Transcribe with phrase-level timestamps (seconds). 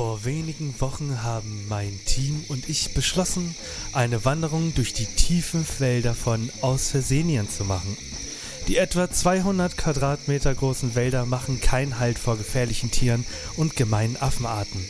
[0.00, 3.54] Vor wenigen Wochen haben mein Team und ich beschlossen,
[3.92, 7.98] eine Wanderung durch die tiefen Wälder von Ausversenien zu machen.
[8.66, 13.26] Die etwa 200 Quadratmeter großen Wälder machen keinen Halt vor gefährlichen Tieren
[13.58, 14.86] und gemeinen Affenarten.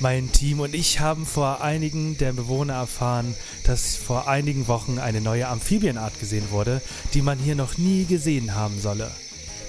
[0.00, 5.20] Mein Team und ich haben vor einigen der Bewohner erfahren, dass vor einigen Wochen eine
[5.20, 6.82] neue Amphibienart gesehen wurde,
[7.14, 9.08] die man hier noch nie gesehen haben solle.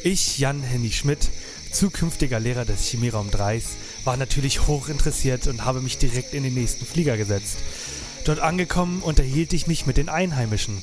[0.03, 1.29] Ich, Jan Henny Schmidt,
[1.71, 3.61] zukünftiger Lehrer des Chemieraum 3,
[4.03, 7.57] war natürlich hoch interessiert und habe mich direkt in den nächsten Flieger gesetzt.
[8.25, 10.81] Dort angekommen unterhielt ich mich mit den Einheimischen,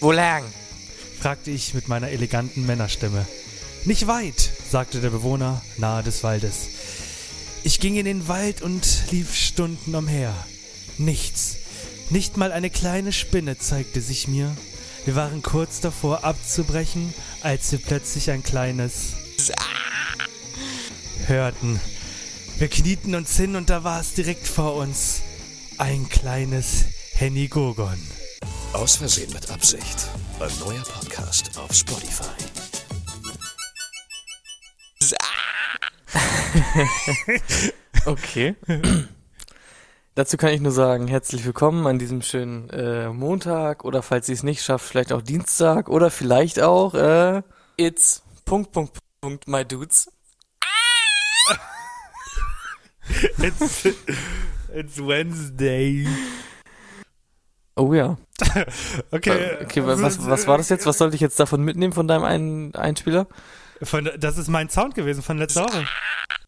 [0.00, 0.44] Wo lang?
[1.18, 3.26] fragte ich mit meiner eleganten Männerstimme.
[3.84, 6.68] Nicht weit, sagte der Bewohner nahe des Waldes.
[7.62, 10.34] Ich ging in den Wald und lief Stunden umher.
[10.98, 11.56] Nichts.
[12.10, 14.56] Nicht mal eine kleine Spinne zeigte sich mir.
[15.04, 19.14] Wir waren kurz davor abzubrechen, als wir plötzlich ein kleines
[21.26, 21.80] hörten.
[22.58, 25.20] Wir knieten uns hin und da war es direkt vor uns.
[25.76, 27.98] Ein kleines Henny Gogon.
[28.72, 30.08] Aus Versehen mit Absicht.
[30.40, 32.24] Ein neuer Podcast auf Spotify.
[38.06, 38.54] Okay.
[40.14, 44.34] Dazu kann ich nur sagen, herzlich willkommen an diesem schönen äh, Montag oder falls ihr
[44.34, 47.42] es nicht schafft, vielleicht auch Dienstag oder vielleicht auch äh,
[47.76, 50.08] It's Punkt Punkt Punkt my dudes.
[53.42, 53.84] It's,
[54.74, 56.06] it's Wednesday.
[57.76, 58.16] Oh ja.
[59.10, 59.30] Okay.
[59.30, 60.86] Äh, Okay, wa- was, was war das jetzt?
[60.86, 63.26] Was sollte ich jetzt davon mitnehmen von deinem einen Einspieler?
[63.82, 65.86] Von, das ist mein Sound gewesen von letzter Woche.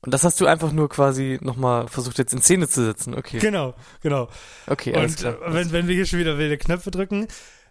[0.00, 3.15] Und das hast du einfach nur quasi nochmal versucht jetzt in Szene zu setzen.
[3.15, 3.38] Okay.
[3.38, 4.28] Genau, genau.
[4.66, 5.34] Okay, alles Und klar.
[5.43, 7.27] äh, wenn, wenn wir hier schon wieder wilde Knöpfe drücken.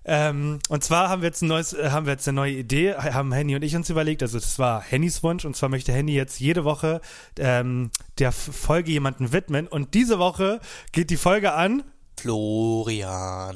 [0.10, 2.96] Ähm, und zwar haben wir jetzt ein neues, äh, haben wir jetzt eine neue Idee,
[2.96, 4.24] haben Henny und ich uns überlegt.
[4.24, 7.02] Also das war Hennys Wunsch und zwar möchte Henny jetzt jede Woche
[7.38, 9.68] ähm, der Folge jemanden widmen.
[9.68, 10.62] Und diese Woche
[10.94, 11.84] geht die Folge an.
[12.18, 13.56] Florian.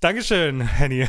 [0.00, 1.00] Dankeschön, Henny.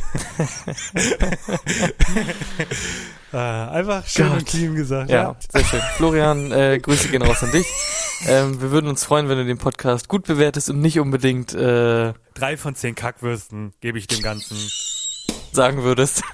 [3.32, 4.38] äh, einfach schön Gott.
[4.40, 5.10] und clean gesagt.
[5.10, 5.80] Ja, sehr schön.
[5.96, 7.66] Florian, äh, Grüße gehen raus an dich.
[8.26, 12.12] Ähm, wir würden uns freuen, wenn du den Podcast gut bewertest und nicht unbedingt äh,
[12.34, 14.56] Drei von zehn Kackwürsten gebe ich dem Ganzen.
[15.52, 16.22] sagen würdest.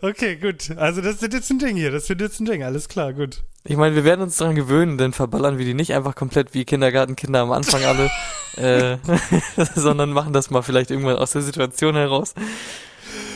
[0.00, 0.76] Okay, gut.
[0.76, 1.92] Also das wird jetzt ein Ding hier.
[1.92, 2.64] Das wird jetzt ein Ding.
[2.64, 3.44] Alles klar, gut.
[3.62, 6.64] Ich meine, wir werden uns daran gewöhnen, denn verballern wir die nicht einfach komplett wie
[6.64, 8.10] Kindergartenkinder am Anfang alle,
[8.56, 8.96] äh,
[9.74, 12.34] sondern machen das mal vielleicht irgendwann aus der Situation heraus.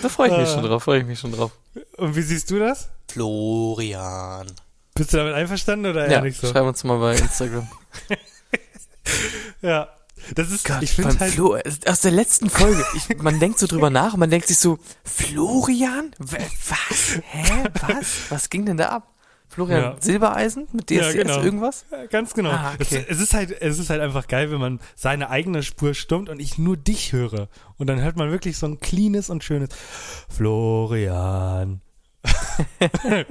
[0.02, 0.54] Da freue ich mich Ah.
[0.54, 1.52] schon drauf, freue ich mich schon drauf.
[1.96, 2.88] Und wie siehst du das?
[3.10, 4.46] Florian.
[4.94, 6.48] Bist du damit einverstanden oder eher Ja, nicht so?
[6.48, 7.68] schreib uns mal bei Instagram.
[9.62, 9.88] Ja.
[10.34, 11.56] Das ist, Gott, ich finde beim halt, Flo,
[11.86, 16.14] aus der letzten Folge, ich, man denkt so drüber nach man denkt sich so, Florian?
[16.18, 17.18] Was?
[17.22, 17.64] Hä?
[17.80, 18.30] Was?
[18.30, 19.08] Was ging denn da ab?
[19.66, 19.96] Florian Ja.
[20.00, 21.42] Silbereisen mit Ja, DSDS genau.
[21.42, 21.84] irgendwas?
[21.90, 22.50] äh, ganz genau.
[22.50, 23.04] Ah, okay.
[23.08, 26.28] es, es ist halt, es ist halt einfach geil, wenn man seine eigene Spur stummt
[26.28, 27.48] und ich nur dich höre.
[27.76, 29.70] Und dann hört man wirklich so ein cleanes und schönes
[30.28, 31.80] Florian.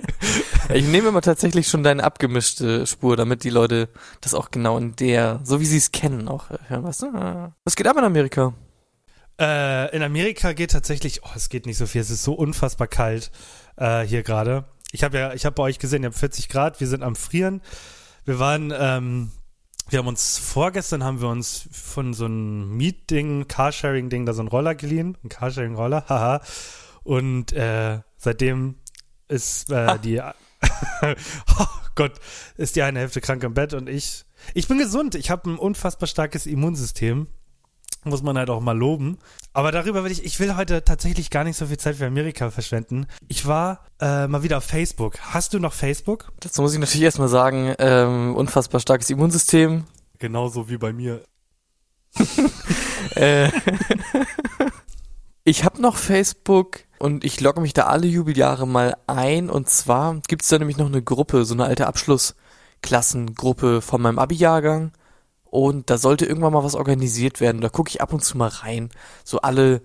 [0.73, 3.89] Ich nehme immer tatsächlich schon deine abgemischte Spur, damit die Leute
[4.21, 7.53] das auch genau in der, so wie sie es kennen, auch hören, weißt du?
[7.63, 8.53] Was geht ab in Amerika?
[9.39, 12.87] Äh, in Amerika geht tatsächlich, oh, es geht nicht so viel, es ist so unfassbar
[12.87, 13.31] kalt
[13.77, 14.65] äh, hier gerade.
[14.91, 17.15] Ich habe ja, ich habe bei euch gesehen, ihr habt 40 Grad, wir sind am
[17.15, 17.61] Frieren.
[18.25, 19.31] Wir waren, ähm,
[19.89, 24.49] wir haben uns vorgestern haben wir uns von so einem Mietding, Carsharing-Ding, da so einen
[24.49, 26.41] Roller geliehen, ein Carsharing-Roller, haha.
[27.03, 28.75] Und äh, seitdem
[29.27, 30.21] ist äh, die,
[31.59, 32.13] oh Gott,
[32.57, 35.15] ist die eine Hälfte krank im Bett und ich, ich bin gesund.
[35.15, 37.27] Ich habe ein unfassbar starkes Immunsystem
[38.03, 39.17] muss man halt auch mal loben.
[39.53, 42.49] Aber darüber will ich, ich will heute tatsächlich gar nicht so viel Zeit für Amerika
[42.49, 43.07] verschwenden.
[43.27, 45.19] Ich war äh, mal wieder auf Facebook.
[45.19, 46.31] Hast du noch Facebook?
[46.39, 49.85] Dazu muss ich natürlich erstmal sagen, ähm, unfassbar starkes Immunsystem.
[50.17, 51.23] Genauso wie bei mir.
[53.15, 53.49] Äh,
[55.43, 59.49] ich habe noch Facebook und ich logge mich da alle Jubeljahre mal ein.
[59.49, 64.91] Und zwar gibt's da nämlich noch eine Gruppe, so eine alte Abschlussklassengruppe von meinem Abi-Jahrgang.
[65.49, 67.61] Und da sollte irgendwann mal was organisiert werden.
[67.61, 68.89] Da gucke ich ab und zu mal rein.
[69.23, 69.81] So alle,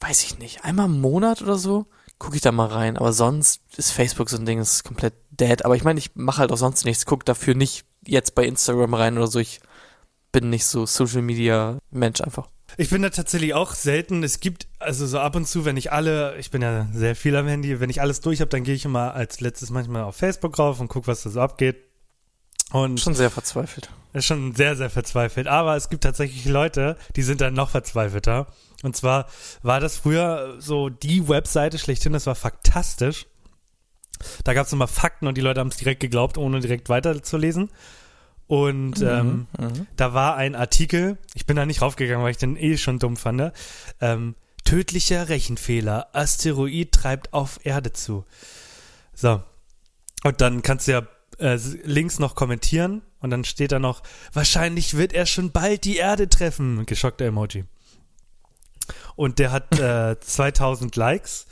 [0.00, 1.86] weiß ich nicht, einmal im Monat oder so
[2.18, 2.96] gucke ich da mal rein.
[2.96, 5.64] Aber sonst ist Facebook so ein Ding, ist komplett dead.
[5.64, 7.06] Aber ich meine, ich mache halt auch sonst nichts.
[7.06, 9.40] Guck dafür nicht jetzt bei Instagram rein oder so.
[9.40, 9.60] Ich
[10.30, 12.48] bin nicht so Social Media Mensch einfach.
[12.76, 14.22] Ich bin da tatsächlich auch selten.
[14.22, 17.34] Es gibt, also so ab und zu, wenn ich alle, ich bin ja sehr viel
[17.34, 20.16] am Handy, wenn ich alles durch habe, dann gehe ich immer als letztes manchmal auf
[20.16, 21.89] Facebook rauf und gucke, was da so abgeht.
[22.72, 23.90] Und schon sehr verzweifelt.
[24.12, 25.46] Ist schon sehr, sehr verzweifelt.
[25.46, 28.46] Aber es gibt tatsächlich Leute, die sind dann noch verzweifelter.
[28.82, 29.26] Und zwar
[29.62, 33.26] war das früher so die Webseite schlechthin, das war faktastisch.
[34.44, 37.70] Da gab es immer Fakten und die Leute haben es direkt geglaubt, ohne direkt weiterzulesen.
[38.46, 39.86] Und mhm, ähm, mhm.
[39.96, 43.16] da war ein Artikel, ich bin da nicht raufgegangen, weil ich den eh schon dumm
[43.16, 43.52] fand.
[44.00, 44.34] Ähm,
[44.64, 48.24] tödlicher Rechenfehler, Asteroid treibt auf Erde zu.
[49.14, 49.42] So.
[50.24, 51.06] Und dann kannst du ja
[51.40, 54.02] äh, links noch kommentieren und dann steht da noch,
[54.32, 56.86] wahrscheinlich wird er schon bald die Erde treffen.
[56.86, 57.64] Geschockter Emoji.
[59.16, 61.46] Und der hat äh, 2000 Likes.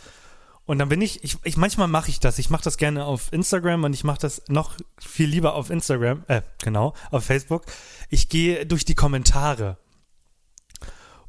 [0.65, 2.39] Und dann bin ich, ich, ich manchmal mache ich das.
[2.39, 6.25] Ich mache das gerne auf Instagram und ich mache das noch viel lieber auf Instagram,
[6.29, 7.65] äh, genau, auf Facebook.
[8.11, 9.79] Ich gehe durch die Kommentare.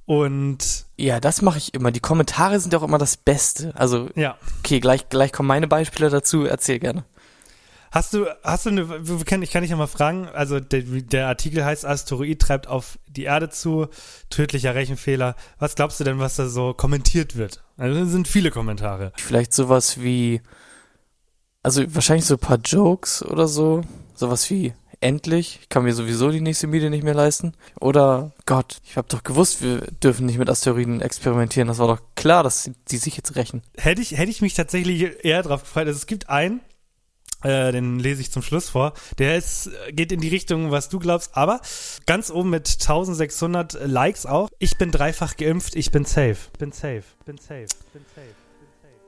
[0.04, 1.92] Und ja, das mache ich immer.
[1.92, 3.74] Die Kommentare sind auch immer das Beste.
[3.76, 4.38] Also ja.
[4.60, 6.44] Okay, gleich gleich kommen meine Beispiele dazu.
[6.44, 7.06] Erzähl gerne.
[7.92, 9.02] Hast du, hast du eine,
[9.42, 13.24] ich kann dich ja mal fragen, also der, der Artikel heißt Asteroid treibt auf die
[13.24, 13.88] Erde zu,
[14.30, 15.36] tödlicher Rechenfehler.
[15.58, 17.64] Was glaubst du denn, was da so kommentiert wird?
[17.78, 19.12] Also das sind viele Kommentare.
[19.18, 20.42] Vielleicht sowas wie,
[21.64, 23.82] also wahrscheinlich so ein paar Jokes oder so,
[24.14, 27.54] sowas wie endlich, ich kann mir sowieso die nächste Miete nicht mehr leisten.
[27.80, 31.68] Oder Gott, ich habe doch gewusst, wir dürfen nicht mit Asteroiden experimentieren.
[31.68, 33.64] Das war doch klar, dass die sich jetzt rächen.
[33.78, 35.88] Hätte ich, hätte ich mich tatsächlich eher drauf gefreut.
[35.88, 36.60] Also es gibt einen,
[37.44, 38.94] äh, den lese ich zum Schluss vor.
[39.18, 41.62] Der ist, geht in die Richtung, was du glaubst, aber
[42.06, 44.50] ganz oben mit 1600 Likes auch.
[44.60, 46.38] Ich bin dreifach geimpft, ich bin safe.
[46.58, 48.36] Bin safe, bin safe, bin safe.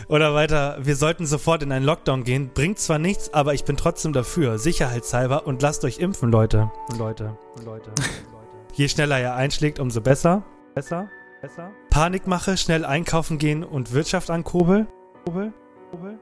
[0.08, 2.52] Oder weiter, wir sollten sofort in einen Lockdown gehen.
[2.54, 4.58] Bringt zwar nichts, aber ich bin trotzdem dafür.
[4.58, 6.72] Sicherheitshalber und lasst euch impfen, Leute.
[6.90, 8.02] Und Leute, und Leute, Leute.
[8.74, 10.44] Je schneller er einschlägt, umso besser.
[10.74, 11.10] Besser,
[11.42, 11.72] besser.
[11.90, 14.88] Panikmache, schnell einkaufen gehen und Wirtschaft ankurbeln.
[15.26, 15.54] Kurbel,
[15.92, 16.20] kurbel.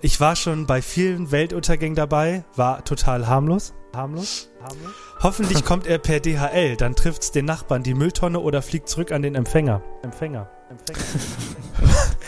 [0.00, 3.74] Ich war schon bei vielen Weltuntergängen dabei, war total harmlos.
[3.94, 4.50] Harmlos?
[4.62, 4.92] Harmlos?
[5.20, 9.22] Hoffentlich kommt er per DHL, dann trifft's den Nachbarn die Mülltonne oder fliegt zurück an
[9.22, 9.82] den Empfänger.
[10.02, 10.48] Empfänger.
[10.70, 11.00] Empfänger.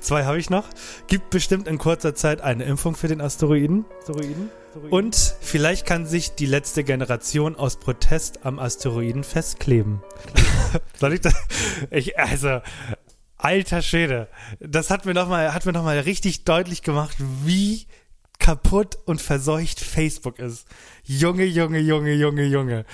[0.00, 0.64] Zwei habe ich noch.
[1.06, 3.84] Gibt bestimmt in kurzer Zeit eine Impfung für den Asteroiden.
[4.00, 4.50] Asteroiden.
[4.68, 4.90] Asteroiden.
[4.90, 10.02] Und vielleicht kann sich die letzte Generation aus Protest am Asteroiden festkleben.
[10.98, 11.34] Soll ich das?
[11.90, 12.60] Ich, also,
[13.46, 14.26] Alter Schwede.
[14.58, 17.86] Das hat mir nochmal, hat mir noch mal richtig deutlich gemacht, wie
[18.40, 20.66] kaputt und verseucht Facebook ist.
[21.04, 22.84] Junge, Junge, Junge, Junge, Junge.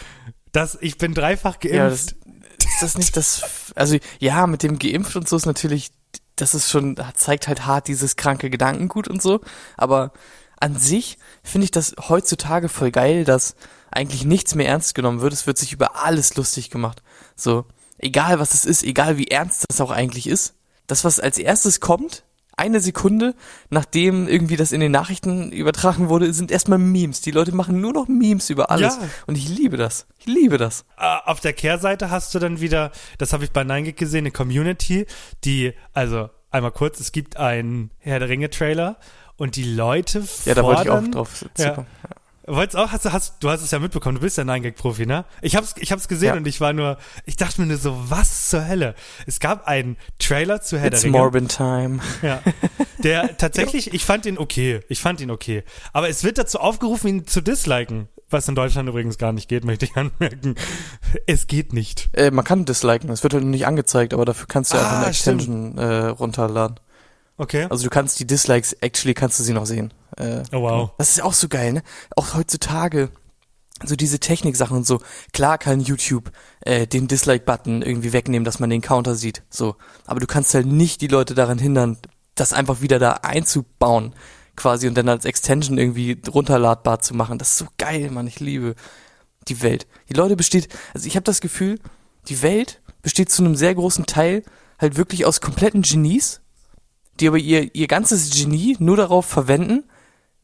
[0.53, 1.75] Das, ich bin dreifach geimpft.
[1.75, 5.91] Ja, das, ist das nicht das, also, ja, mit dem geimpft und so ist natürlich,
[6.37, 9.41] das ist schon, zeigt halt hart dieses kranke Gedankengut und so.
[9.79, 10.13] Aber
[10.61, 13.55] an sich finde ich das heutzutage voll geil, dass
[13.91, 15.33] eigentlich nichts mehr ernst genommen wird.
[15.33, 17.03] Es wird sich über alles lustig gemacht.
[17.37, 17.65] So
[18.03, 20.55] egal was es ist, egal wie ernst das auch eigentlich ist,
[20.87, 23.35] das, was als erstes kommt, eine Sekunde,
[23.71, 27.23] nachdem irgendwie das in den Nachrichten übertragen wurde, sind erstmal Memes.
[27.23, 28.97] Die Leute machen nur noch Memes über alles.
[28.97, 29.09] Ja.
[29.27, 30.07] Und ich liebe das.
[30.19, 30.85] Ich liebe das.
[30.99, 34.33] Äh, auf der Kehrseite hast du dann wieder, das habe ich bei Nein gesehen, eine
[34.33, 35.07] Community,
[35.45, 38.99] die, also einmal kurz, es gibt einen Herr der Ringe Trailer
[39.37, 41.65] und die Leute fordern, Ja, da wollte ich auch drauf ja.
[41.65, 41.87] ja.
[42.47, 45.07] Wollt's auch, hast du, hast, du hast es ja mitbekommen, du bist ja ein Gag-Profi,
[45.07, 45.25] ne?
[45.43, 46.35] Ich hab's, ich hab's gesehen ja.
[46.35, 48.97] und ich war nur, ich dachte mir nur so, was zur Hölle?
[49.27, 51.13] Es gab einen Trailer zu Herr It's der.
[51.13, 52.01] Morbin Time.
[52.21, 52.43] Ja.
[52.99, 54.81] Der tatsächlich, ich fand ihn okay.
[54.89, 55.63] Ich fand ihn okay.
[55.93, 58.09] Aber es wird dazu aufgerufen, ihn zu disliken.
[58.29, 60.57] Was in Deutschland übrigens gar nicht geht, möchte ich anmerken.
[61.27, 62.11] Es geht nicht.
[62.13, 64.97] Äh, man kann disliken, es wird halt nicht angezeigt, aber dafür kannst du ah, einfach
[64.99, 66.81] eine Extension äh, runterladen.
[67.37, 67.67] Okay.
[67.71, 69.93] Also du kannst die Dislikes, actually kannst du sie noch sehen.
[70.17, 70.91] Äh, oh wow.
[70.99, 71.83] Das ist auch so geil, ne?
[72.17, 73.11] Auch heutzutage
[73.85, 75.01] so diese Technik-Sachen und so.
[75.33, 79.43] Klar kann YouTube äh, den Dislike-Button irgendwie wegnehmen, dass man den Counter sieht.
[79.51, 79.77] So,
[80.07, 81.99] aber du kannst halt nicht die Leute daran hindern,
[82.35, 84.15] das einfach wieder da einzubauen,
[84.57, 87.39] quasi und dann als Extension irgendwie runterladbar zu machen.
[87.39, 88.27] Das ist so geil, Mann.
[88.27, 88.75] Ich liebe
[89.49, 89.87] die Welt.
[90.09, 91.79] Die Leute besteht, also ich habe das Gefühl,
[92.29, 94.43] die Welt besteht zu einem sehr großen Teil
[94.79, 96.41] halt wirklich aus kompletten Genies,
[97.19, 99.85] die aber ihr, ihr ganzes Genie nur darauf verwenden,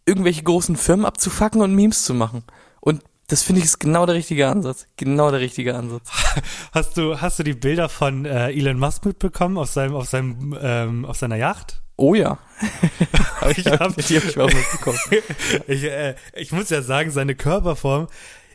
[0.08, 2.42] irgendwelche großen Firmen abzufacken und Memes zu machen.
[2.80, 4.86] Und das finde ich ist genau der richtige Ansatz.
[4.96, 6.08] Genau der richtige Ansatz.
[6.72, 10.56] Hast du, hast du die Bilder von äh, Elon Musk mitbekommen auf seinem, auf seinem,
[10.60, 11.82] ähm, auf seiner Yacht?
[11.96, 12.38] Oh ja.
[13.56, 14.98] ich hab, die hab ich auch mitbekommen.
[15.66, 18.06] ich, äh, ich muss ja sagen, seine Körperform,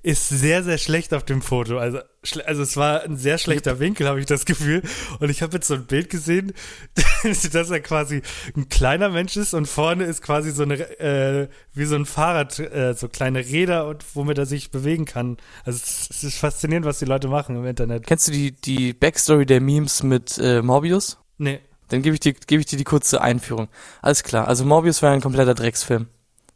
[0.03, 1.77] ist sehr, sehr schlecht auf dem Foto.
[1.77, 1.99] Also,
[2.45, 4.83] also es war ein sehr schlechter Winkel, habe ich das Gefühl.
[5.19, 6.53] Und ich habe jetzt so ein Bild gesehen,
[7.23, 8.21] dass er quasi
[8.55, 12.59] ein kleiner Mensch ist und vorne ist quasi so eine, äh, wie so ein Fahrrad,
[12.59, 15.37] äh, so kleine Räder und womit er sich bewegen kann.
[15.63, 18.05] Also es, es ist faszinierend, was die Leute machen im Internet.
[18.05, 21.17] Kennst du die, die Backstory der Memes mit äh, Morbius?
[21.37, 21.61] Nee.
[21.87, 23.69] Dann gebe ich, dir, geb ich dir die kurze Einführung.
[24.01, 24.49] Alles klar.
[24.49, 26.07] Also Morbius war ein kompletter Drecksfilm.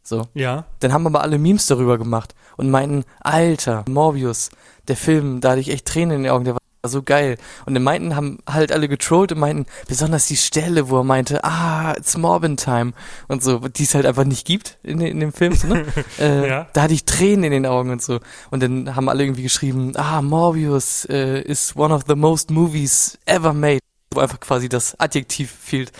[0.08, 0.26] So.
[0.34, 0.64] Ja.
[0.80, 4.50] Dann haben aber alle Memes darüber gemacht und meinten, Alter, Morbius,
[4.88, 7.36] der Film, da hatte ich echt Tränen in den Augen, der war so geil.
[7.66, 11.44] Und dann meinten, haben halt alle getrollt und meinten, besonders die Stelle, wo er meinte,
[11.44, 12.92] ah, it's Morbin Time
[13.26, 15.84] und so, die es halt einfach nicht gibt in, in dem Film, so, ne?
[16.18, 16.68] äh, Ja.
[16.72, 18.20] Da hatte ich Tränen in den Augen und so.
[18.50, 23.18] Und dann haben alle irgendwie geschrieben, ah, Morbius äh, is one of the most movies
[23.26, 23.80] ever made.
[24.14, 25.92] Wo einfach quasi das Adjektiv fehlt.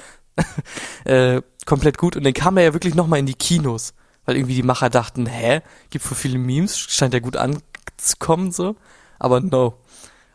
[1.04, 2.16] äh, komplett gut.
[2.16, 5.26] Und dann kam er ja wirklich nochmal in die Kinos, weil irgendwie die Macher dachten,
[5.26, 8.76] hä, gibt voll viele Memes, scheint ja gut anzukommen so.
[9.18, 9.74] Aber no.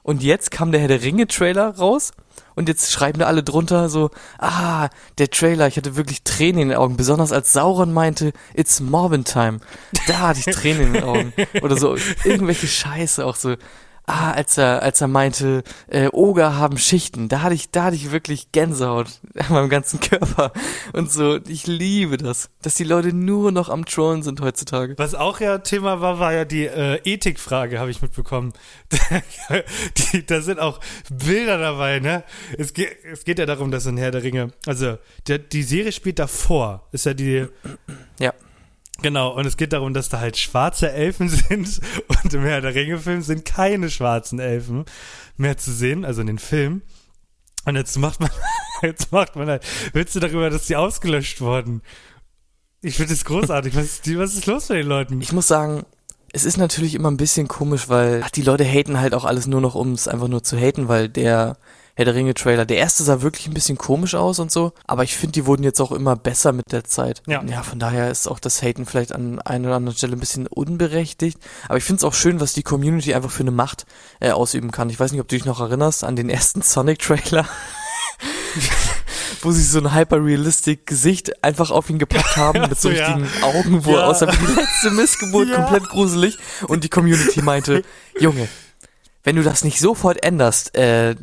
[0.04, 2.12] Und jetzt kam der Herr der Ringe Trailer raus
[2.56, 6.70] und jetzt schreiben da alle drunter so, ah, der Trailer, ich hatte wirklich Tränen in
[6.70, 9.60] den Augen, besonders als Sauron meinte, it's Morbin Time.
[10.08, 11.34] Da hatte ich Tränen in den Augen.
[11.62, 13.56] Oder so, irgendwelche Scheiße auch so.
[14.06, 17.96] Ah, als er, als er meinte, äh, Oger haben Schichten, da hatte ich, da hatte
[17.96, 19.08] ich wirklich Gänsehaut
[19.38, 20.52] an meinem ganzen Körper.
[20.92, 24.96] Und so, ich liebe das, dass die Leute nur noch am Trollen sind heutzutage.
[24.98, 28.52] Was auch ja Thema war, war ja die äh, Ethikfrage, habe ich mitbekommen.
[30.12, 32.26] die, da sind auch Bilder dabei, ne?
[32.58, 35.94] Es geht, es geht ja darum, dass in Herr der Ringe, also der, die Serie
[35.94, 37.48] spielt davor, ist ja die,
[38.20, 38.34] Ja.
[39.04, 42.74] Genau, und es geht darum, dass da halt schwarze Elfen sind und im Herr der
[42.74, 44.86] Ringe-Film sind keine schwarzen Elfen
[45.38, 46.82] mehr zu sehen, also in den Film.
[47.66, 48.32] Und jetzt macht man,
[48.82, 51.82] jetzt macht man halt Witze darüber, dass die ausgelöscht wurden.
[52.82, 53.76] Ich finde das großartig.
[53.76, 55.22] Was ist, was ist los mit den Leuten?
[55.22, 55.86] Ich muss sagen,
[56.34, 59.48] es ist natürlich immer ein bisschen komisch, weil ach, die Leute haten halt auch alles
[59.48, 61.58] nur noch, um es einfach nur zu haten, weil der
[61.96, 65.04] Herr der Ringe Trailer, der erste sah wirklich ein bisschen komisch aus und so, aber
[65.04, 67.22] ich finde, die wurden jetzt auch immer besser mit der Zeit.
[67.28, 67.44] Ja.
[67.44, 70.48] ja, von daher ist auch das Haten vielleicht an einer oder anderen Stelle ein bisschen
[70.48, 73.86] unberechtigt, aber ich finde es auch schön, was die Community einfach für eine Macht
[74.20, 74.90] äh, ausüben kann.
[74.90, 77.48] Ich weiß nicht, ob du dich noch erinnerst an den ersten Sonic Trailer.
[79.42, 83.08] wo sie so ein hyper-realistic Gesicht einfach auf ihn gepackt haben mit so ja.
[83.14, 84.06] richtigen Augen, wo er Ja.
[84.08, 85.56] aussah wie die letzte Missgeburt, Ja.
[85.56, 86.38] komplett gruselig.
[86.68, 87.84] Und die Community meinte,
[88.20, 88.48] Junge,
[89.24, 91.16] wenn du das nicht sofort änderst, äh,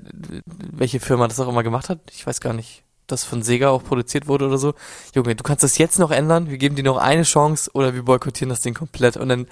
[0.72, 3.84] welche Firma das auch immer gemacht hat, ich weiß gar nicht, das von Sega auch
[3.84, 4.74] produziert wurde oder so.
[5.14, 8.04] Junge, du kannst das jetzt noch ändern, wir geben dir noch eine Chance oder wir
[8.04, 9.16] boykottieren das Ding komplett.
[9.16, 9.46] Und dann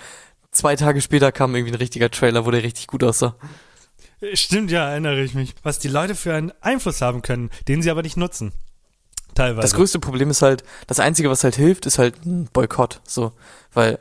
[0.52, 3.37] zwei Tage später kam irgendwie ein richtiger Trailer, wo der richtig gut aussah.
[4.33, 5.55] Stimmt, ja, erinnere ich mich.
[5.62, 8.52] Was die Leute für einen Einfluss haben können, den sie aber nicht nutzen.
[9.35, 9.62] Teilweise.
[9.62, 13.00] Das größte Problem ist halt, das Einzige, was halt hilft, ist halt ein Boykott.
[13.05, 13.33] So,
[13.73, 13.99] weil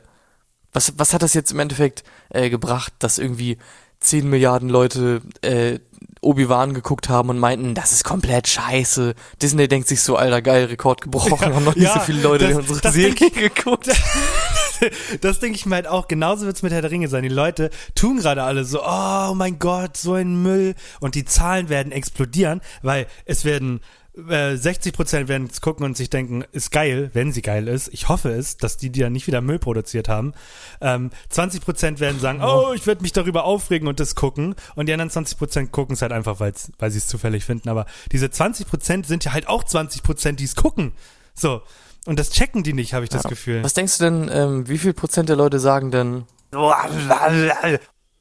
[0.72, 3.58] was, was hat das jetzt im Endeffekt äh, gebracht, dass irgendwie
[4.00, 5.78] 10 Milliarden Leute äh,
[6.20, 9.14] Obi-Wan geguckt haben und meinten, das ist komplett scheiße.
[9.40, 12.56] Disney denkt sich so, alter geil, Rekord gebrochen, haben noch ja, so viele Leute das-
[12.56, 13.88] unsere das Serie denk geguckt.
[15.20, 16.08] das denke ich mir halt auch.
[16.08, 17.22] Genauso wird's mit Herr der Ringe sein.
[17.22, 20.74] Die Leute tun gerade alle so, oh mein Gott, so ein Müll.
[21.00, 23.80] Und die Zahlen werden explodieren, weil es werden
[24.28, 27.88] äh, 60 Prozent werden es gucken und sich denken, ist geil, wenn sie geil ist.
[27.92, 30.34] Ich hoffe es, dass die, die ja nicht wieder Müll produziert haben.
[30.80, 34.54] Ähm, 20 Prozent werden sagen, oh, ich werde mich darüber aufregen und das gucken.
[34.74, 37.68] Und die anderen 20 Prozent gucken es halt einfach, weil's, weil sie es zufällig finden.
[37.68, 40.92] Aber diese 20 Prozent sind ja halt auch 20 Prozent, die es gucken.
[41.34, 41.62] So.
[42.06, 43.62] Und das checken die nicht, habe ich das Gefühl.
[43.62, 46.24] Was denkst du denn, ähm, wie viel Prozent der Leute sagen denn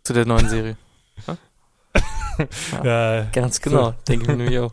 [0.03, 0.77] zu der neuen Serie?
[2.83, 4.71] Ja, Ganz genau, denke ich mir nämlich auch.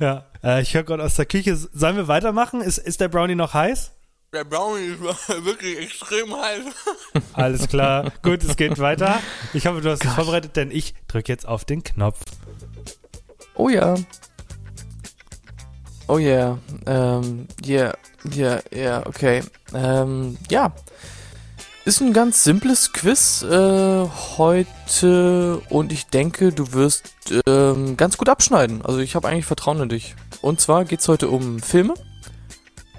[0.00, 0.26] Ja.
[0.42, 1.56] Äh, ich höre gerade aus der Küche.
[1.56, 2.60] Sollen wir weitermachen?
[2.60, 3.92] Ist, ist der Brownie noch heiß?
[4.32, 5.00] Der Brownie ist
[5.44, 6.64] wirklich extrem heiß.
[7.32, 8.12] Alles klar.
[8.22, 9.20] Gut, es geht weiter.
[9.54, 12.20] Ich hoffe, du hast dich vorbereitet, denn ich drücke jetzt auf den Knopf.
[13.54, 13.94] Oh ja.
[16.08, 16.58] Oh yeah.
[16.86, 17.92] Ähm, yeah,
[18.34, 19.42] yeah, yeah, okay.
[19.74, 20.72] Ähm, ja.
[21.86, 27.12] Ist ein ganz simples Quiz äh, heute und ich denke, du wirst
[27.46, 28.82] ähm, ganz gut abschneiden.
[28.84, 30.16] Also ich habe eigentlich Vertrauen in dich.
[30.42, 31.94] Und zwar geht's heute um Filme.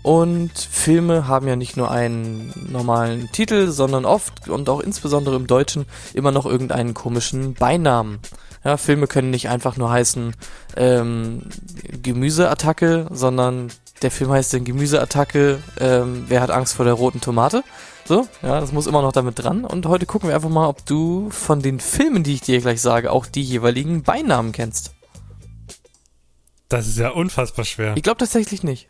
[0.04, 5.48] Und Filme haben ja nicht nur einen normalen Titel, sondern oft und auch insbesondere im
[5.48, 8.20] Deutschen immer noch irgendeinen komischen Beinamen.
[8.64, 10.34] Ja, Filme können nicht einfach nur heißen
[10.78, 11.42] ähm,
[12.04, 13.68] Gemüseattacke, sondern
[14.02, 17.66] der Film heißt dann Gemüseattacke, ähm, wer hat Angst vor der roten Tomate?
[18.08, 19.66] So, ja, das muss immer noch damit dran.
[19.66, 22.82] Und heute gucken wir einfach mal, ob du von den Filmen, die ich dir gleich
[22.82, 24.94] sage, auch die jeweiligen Beinamen kennst.
[26.70, 27.98] Das ist ja unfassbar schwer.
[27.98, 28.88] Ich glaube tatsächlich nicht.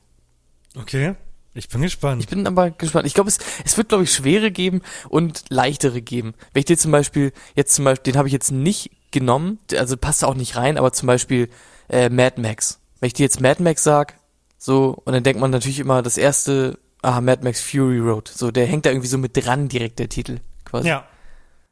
[0.76, 1.16] Okay.
[1.56, 2.22] Ich bin gespannt.
[2.22, 3.08] Ich bin aber gespannt.
[3.08, 6.36] Ich glaube, es, es wird, glaube ich, schwere geben und leichtere geben.
[6.54, 9.98] Wenn ich dir zum Beispiel, jetzt zum Beispiel, den habe ich jetzt nicht genommen, also
[9.98, 11.50] passt auch nicht rein, aber zum Beispiel
[11.90, 12.80] äh, Mad Max.
[13.00, 14.20] Wenn ich dir jetzt Mad Max sag,
[14.60, 16.78] so, und dann denkt man natürlich immer, das erste,
[17.08, 20.10] ah, Mad Max Fury Road, so, der hängt da irgendwie so mit dran, direkt der
[20.10, 20.90] Titel, quasi.
[20.90, 21.06] ja.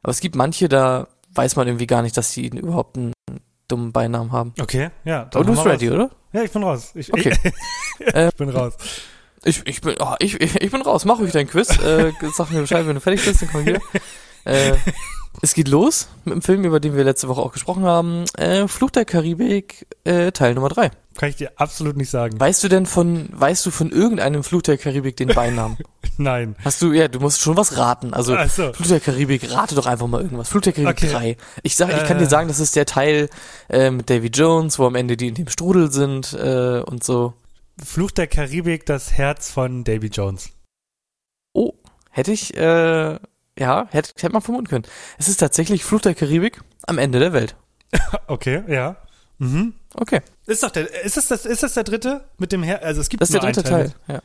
[0.02, 3.12] Aber es gibt manche, da weiß man irgendwie gar nicht, dass sie überhaupt einen
[3.68, 4.54] dummen Beinamen haben.
[4.60, 5.22] Okay, ja.
[5.34, 6.10] Aber du bist ready, oder?
[6.32, 6.92] Ja, ich bin raus.
[6.94, 7.36] Ich, Okay.
[7.98, 8.74] ich bin raus.
[9.44, 11.04] Ich, ich bin, oh, ich, ich, ich bin raus.
[11.04, 11.70] Mach ruhig dein Quiz.
[11.80, 13.80] Äh, sag mir Bescheid, wenn du fertig bist, dann komm hier.
[14.44, 14.74] Äh,
[15.42, 18.24] es geht los mit dem Film, über den wir letzte Woche auch gesprochen haben.
[18.36, 20.90] Äh, Fluch der Karibik, äh, Teil Nummer drei.
[21.16, 22.38] Kann ich dir absolut nicht sagen.
[22.38, 25.78] Weißt du denn von, weißt du von irgendeinem Fluch der Karibik den Beinamen?
[26.18, 26.56] Nein.
[26.64, 28.12] Hast du, ja, du musst schon was raten.
[28.12, 28.72] Also, Ach so.
[28.72, 30.48] Fluch der Karibik, rate doch einfach mal irgendwas.
[30.48, 31.12] Fluch der Karibik Okay.
[31.12, 31.36] 3.
[31.62, 32.20] Ich sag, ich kann Äh.
[32.20, 33.30] dir sagen, das ist der Teil
[33.70, 37.32] äh, mit Davy Jones, wo am Ende die in dem Strudel sind äh, und so.
[37.82, 40.50] Fluch der Karibik, das Herz von Davy Jones.
[41.54, 41.72] Oh,
[42.10, 43.18] hätte ich, äh,
[43.58, 44.84] ja, hätte, hätte man vermuten können.
[45.18, 47.56] Es ist tatsächlich Fluch der Karibik am Ende der Welt.
[48.26, 48.96] Okay, ja.
[49.38, 49.74] Mhm.
[49.94, 52.24] Okay, Ist doch der, ist das, das, ist das der dritte?
[52.38, 53.94] Mit dem Her, also es gibt das ist der dritte einen Teil.
[54.08, 54.22] Ja.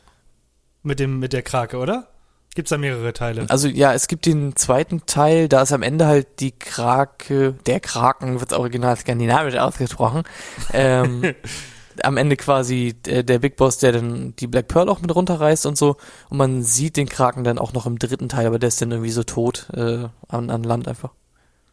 [0.82, 2.08] Mit dem, mit der Krake, oder?
[2.54, 3.46] Gibt's da mehrere Teile?
[3.48, 7.80] Also ja, es gibt den zweiten Teil, da ist am Ende halt die Krake, der
[7.80, 10.24] Kraken, wird original skandinavisch ausgesprochen,
[10.72, 11.22] ähm,
[12.02, 15.66] am Ende quasi der, der Big Boss, der dann die Black Pearl auch mit runterreißt
[15.66, 15.96] und so.
[16.28, 18.90] Und man sieht den Kraken dann auch noch im dritten Teil, aber der ist dann
[18.90, 21.10] irgendwie so tot äh, an, an Land einfach.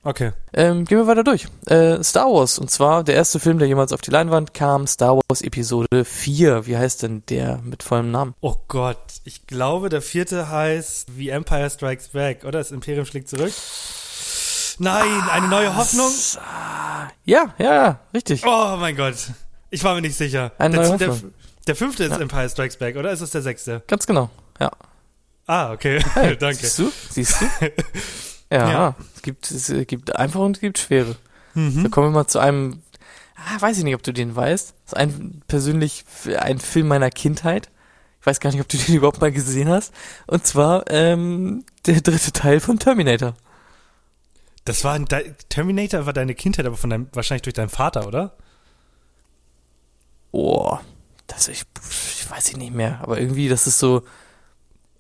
[0.02, 0.32] Okay.
[0.54, 1.48] Ähm, gehen wir weiter durch.
[1.66, 5.20] Äh, Star Wars, und zwar der erste Film, der jemals auf die Leinwand kam, Star
[5.28, 6.66] Wars Episode 4.
[6.68, 8.34] Wie heißt denn der mit vollem Namen?
[8.40, 12.60] Oh Gott, ich glaube, der vierte heißt The Empire Strikes Back, oder?
[12.60, 13.52] Das Imperium schlägt zurück.
[14.80, 16.10] Nein, eine neue Hoffnung?
[17.26, 18.44] Ja, ja, ja, richtig.
[18.46, 19.16] Oh mein Gott.
[19.70, 20.52] Ich war mir nicht sicher.
[20.58, 21.16] Eine der, der,
[21.68, 23.12] der fünfte ist Empire Strikes Back, oder?
[23.12, 23.84] Ist es der sechste?
[23.88, 24.30] Ganz genau.
[24.60, 24.72] Ja.
[25.46, 26.00] Ah, okay.
[26.40, 26.56] Danke.
[26.58, 26.92] Siehst du?
[27.10, 27.46] Siehst du?
[28.52, 28.96] Ja, Ja.
[29.16, 31.16] Es gibt es gibt einfach und es gibt schwere.
[31.54, 31.84] Mhm.
[31.84, 32.82] Da kommen wir mal zu einem,
[33.36, 34.74] ah, weiß ich nicht, ob du den weißt.
[34.86, 36.04] Das ist ein persönlich
[36.36, 37.70] ein Film meiner Kindheit.
[38.20, 39.94] Ich weiß gar nicht, ob du den überhaupt mal gesehen hast.
[40.26, 43.36] Und zwar ähm, der dritte Teil von Terminator.
[44.66, 45.08] Das war ein
[45.50, 48.36] Terminator war deine Kindheit, aber von deinem, wahrscheinlich durch deinen Vater, oder?
[50.32, 50.78] Oh,
[51.28, 54.04] das ich, ich weiß ich nicht mehr, aber irgendwie das ist so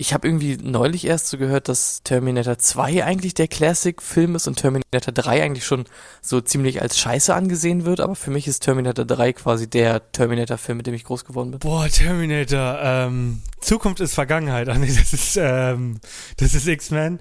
[0.01, 4.55] ich habe irgendwie neulich erst so gehört, dass Terminator 2 eigentlich der Classic-Film ist und
[4.55, 5.83] Terminator 3 eigentlich schon
[6.21, 10.77] so ziemlich als Scheiße angesehen wird, aber für mich ist Terminator 3 quasi der Terminator-Film,
[10.77, 11.59] mit dem ich groß geworden bin.
[11.59, 12.79] Boah, Terminator.
[12.81, 14.69] Ähm, Zukunft ist Vergangenheit.
[14.69, 15.99] Ah, nee, das ist, ähm,
[16.37, 17.19] das ist X-Men.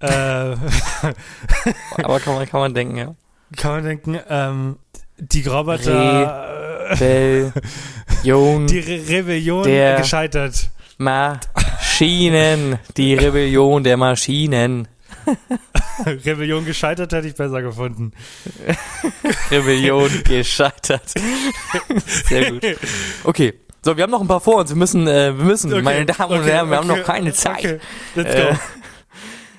[0.00, 0.06] Äh,
[2.02, 3.14] Aber kann man, kann man denken, ja.
[3.58, 4.78] kann man denken, ähm,
[5.18, 6.63] die Roboter,
[6.94, 7.52] äh, Bell,
[8.22, 10.70] Jung, die Re Rebellion Der- gescheitert.
[10.98, 14.88] Maschinen, die Rebellion der Maschinen.
[16.06, 18.12] Rebellion gescheitert hätte ich besser gefunden.
[19.50, 21.14] Rebellion gescheitert.
[22.26, 22.64] Sehr gut.
[23.24, 23.54] Okay.
[23.82, 24.70] So, wir haben noch ein paar vor uns.
[24.70, 27.06] Wir müssen, äh, wir müssen, Okay, meine Damen und okay, Herren, wir haben okay, noch
[27.06, 27.58] keine Zeit.
[27.58, 27.78] Okay,
[28.14, 28.58] let's Äh, go.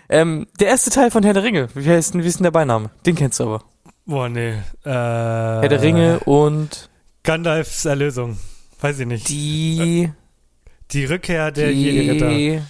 [0.09, 1.67] ähm, der erste Teil von Herr der Ringe.
[1.75, 2.89] Wie heißt wie ist denn der Beiname?
[3.05, 3.63] Den kennst du aber.
[4.07, 4.49] Boah, nee.
[4.49, 6.89] Äh, Herr der Ringe und
[7.25, 8.37] Gandalfs Erlösung.
[8.81, 9.27] Weiß ich nicht.
[9.29, 10.11] die,
[10.91, 12.29] Die Rückkehr der Jedi-Ritter.
[12.29, 12.61] die,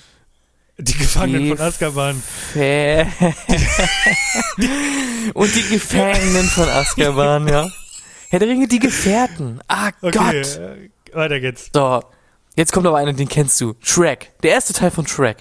[0.78, 2.24] Die Gefangenen die von Azkaban.
[2.54, 3.06] Fä
[5.34, 7.68] und die Gefangenen von Azkaban, ja.
[8.30, 9.60] Herr der Ringe, die Gefährten.
[9.68, 10.34] Ah Okay, Gott.
[10.58, 11.70] äh, weiter geht's.
[11.74, 12.04] So,
[12.56, 13.76] jetzt kommt aber einer, den kennst du.
[13.82, 14.32] Shrek.
[14.44, 15.38] Der erste Teil von Shrek.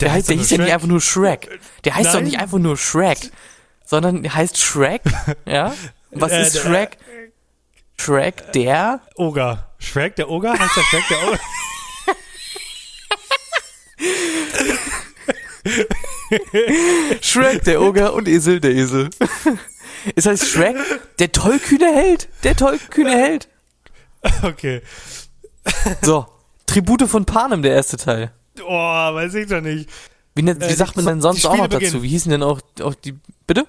[0.00, 0.74] Der, heißt, der doch hieß ja nur nicht Shrek.
[0.74, 1.60] einfach nur Shrek.
[1.84, 2.24] Der heißt doch Nein.
[2.24, 3.18] nicht einfach nur Shrek,
[3.84, 5.02] sondern der heißt Shrek.
[5.46, 5.74] Ja.
[6.12, 6.96] Was Äh, ist der- Shrek?
[8.00, 9.68] Shrek, der Oger.
[9.78, 10.52] Shrek, der Oger?
[10.58, 11.38] Heißt der Shrek, der Oger?
[17.20, 19.10] Shrek, der Oger und Esel, der Esel.
[20.14, 20.76] Es heißt Shrek,
[21.18, 22.28] der tollkühne Held.
[22.44, 23.48] Der tollkühne Held.
[24.42, 24.82] Okay.
[26.02, 26.26] So,
[26.66, 28.32] Tribute von Panem, der erste Teil.
[28.62, 29.88] Oh, weiß ich doch nicht.
[30.34, 32.02] Wie, wie Äh, sagt man denn sonst auch noch dazu?
[32.02, 33.14] Wie hießen denn auch, auch die,
[33.46, 33.66] bitte?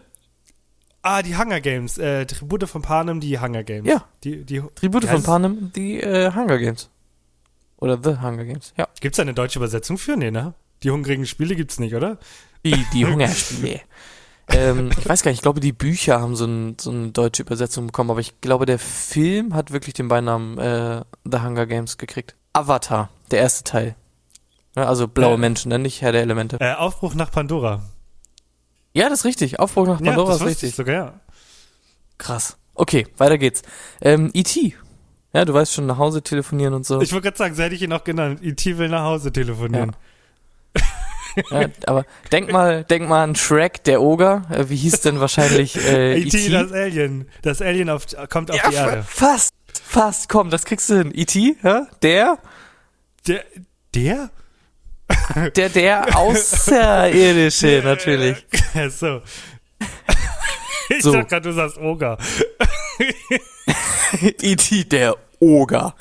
[1.02, 1.98] Ah, die Hunger Games.
[1.98, 3.88] Äh, Tribute von Panem, die Hunger Games.
[3.88, 4.06] Ja.
[4.24, 6.90] Die, die, Tribute von Panem, die äh, Hunger Games.
[7.78, 8.88] Oder The Hunger Games, ja.
[9.00, 10.18] Gibt's da eine deutsche Übersetzung für?
[10.18, 10.54] Nee, ne?
[10.84, 12.18] Die hungrigen Spiele gibt's nicht, oder?
[12.66, 13.80] Die, die Hungerspiele.
[14.50, 17.44] ähm, ich weiß gar nicht, ich glaube, die Bücher haben so, ein, so eine deutsche
[17.44, 21.98] Übersetzung bekommen, aber ich glaube, der Film hat wirklich den Beinamen äh, The Hunger Games
[21.98, 22.36] gekriegt.
[22.52, 23.96] Avatar, der erste Teil.
[24.76, 25.38] Also blaue.
[25.38, 25.80] Menschen, ne?
[25.80, 26.58] nicht Herr der Elemente.
[26.60, 27.82] Äh, Aufbruch nach Pandora.
[28.93, 29.60] Ja, das ist richtig.
[29.60, 30.69] Aufbruch nach Pandora das ist richtig.
[30.69, 31.19] ich sogar, ja.
[32.17, 32.58] Krass.
[32.75, 33.62] Okay, weiter geht's.
[34.02, 34.75] Ähm, E.T.
[35.34, 37.02] Ja, du weißt schon, nach Hause telefonieren und so.
[37.02, 38.39] Ich wollte gerade sagen, so hätte ich ihn auch genannt.
[38.41, 38.78] E.T.
[38.78, 39.95] will nach Hause telefonieren.
[41.52, 44.41] Ja, aber denk mal, denk mal an Shrek, der Oger.
[44.49, 46.38] Äh, wie hieß denn wahrscheinlich äh, E.T.
[46.38, 46.49] E.T.?
[46.49, 47.30] das Alien.
[47.43, 49.04] Das Alien auf, kommt auf ja, die Erde.
[49.04, 49.52] fa- fast,
[49.84, 51.12] fast, komm, das kriegst du hin.
[51.13, 51.88] E.T., ja?
[52.02, 52.39] Der,
[53.28, 53.43] Der?
[53.93, 54.30] Der?
[55.56, 58.45] Der, der Außerirdische, natürlich.
[58.89, 59.22] So.
[60.91, 61.12] Ich So.
[61.12, 62.17] dachte gerade, du sagst Oger.
[64.41, 65.93] E.T., der Oger.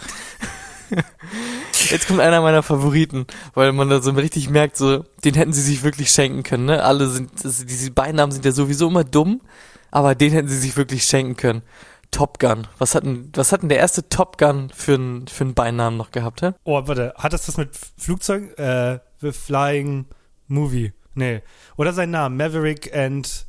[1.90, 5.60] Jetzt kommt einer meiner Favoriten, weil man da so richtig merkt, so, den hätten sie
[5.60, 6.82] sich wirklich schenken können, ne?
[6.82, 9.42] Alle sind, das, diese Beinamen sind ja sowieso immer dumm,
[9.90, 11.62] aber den hätten sie sich wirklich schenken können.
[12.10, 12.66] Top Gun.
[12.78, 15.96] Was hat denn, was hat denn der erste Top Gun für einen für einen Beinamen
[15.96, 16.52] noch gehabt, hä?
[16.64, 17.14] Oh, warte.
[17.16, 18.58] Hat das das mit Flugzeug?
[18.58, 20.06] Äh, The Flying
[20.46, 20.92] Movie.
[21.14, 21.42] Nee.
[21.76, 22.34] Oder sein Name.
[22.36, 23.46] Maverick and,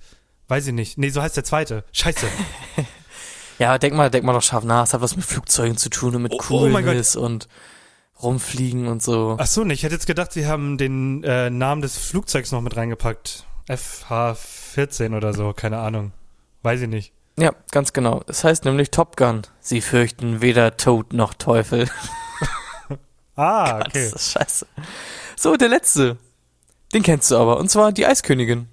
[0.48, 0.98] weiß ich nicht.
[0.98, 1.84] Nee, so heißt der zweite.
[1.92, 2.28] Scheiße.
[3.60, 4.86] Ja, denk mal, denk mal doch scharf nach.
[4.86, 6.70] Es hat was mit Flugzeugen zu tun und mit Oh, oh.
[6.70, 7.50] Coolness und
[8.24, 9.36] rumfliegen und so.
[9.38, 12.62] Ach so, nee, ich hätte jetzt gedacht, sie haben den äh, Namen des Flugzeugs noch
[12.62, 13.46] mit reingepackt.
[13.68, 16.14] FH14 oder so, keine Ahnung.
[16.64, 17.12] Weiß ich nicht.
[17.40, 18.22] Ja, ganz genau.
[18.28, 19.44] Es heißt nämlich Top Gun.
[19.60, 21.90] Sie fürchten weder Tod noch Teufel.
[23.36, 24.06] Ah, Das okay.
[24.08, 24.68] ist scheiße.
[25.38, 26.18] So, der letzte.
[26.94, 27.58] Den kennst du aber.
[27.58, 28.68] Und zwar die Eiskönigin.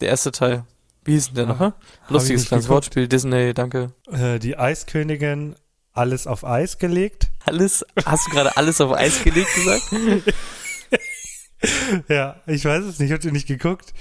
[0.00, 0.64] Der erste Teil.
[1.04, 1.72] Wie hieß denn der noch?
[2.04, 2.68] ich Lustiges kleines.
[2.68, 3.08] Wortspiel.
[3.08, 3.92] Disney, danke.
[4.10, 5.56] Äh, die Eiskönigin,
[5.92, 7.28] alles auf Eis gelegt.
[7.44, 9.82] Alles, hast du gerade alles auf Eis gelegt gesagt?
[12.08, 13.94] Ja, ich weiß es nicht, ich hab den nicht geguckt.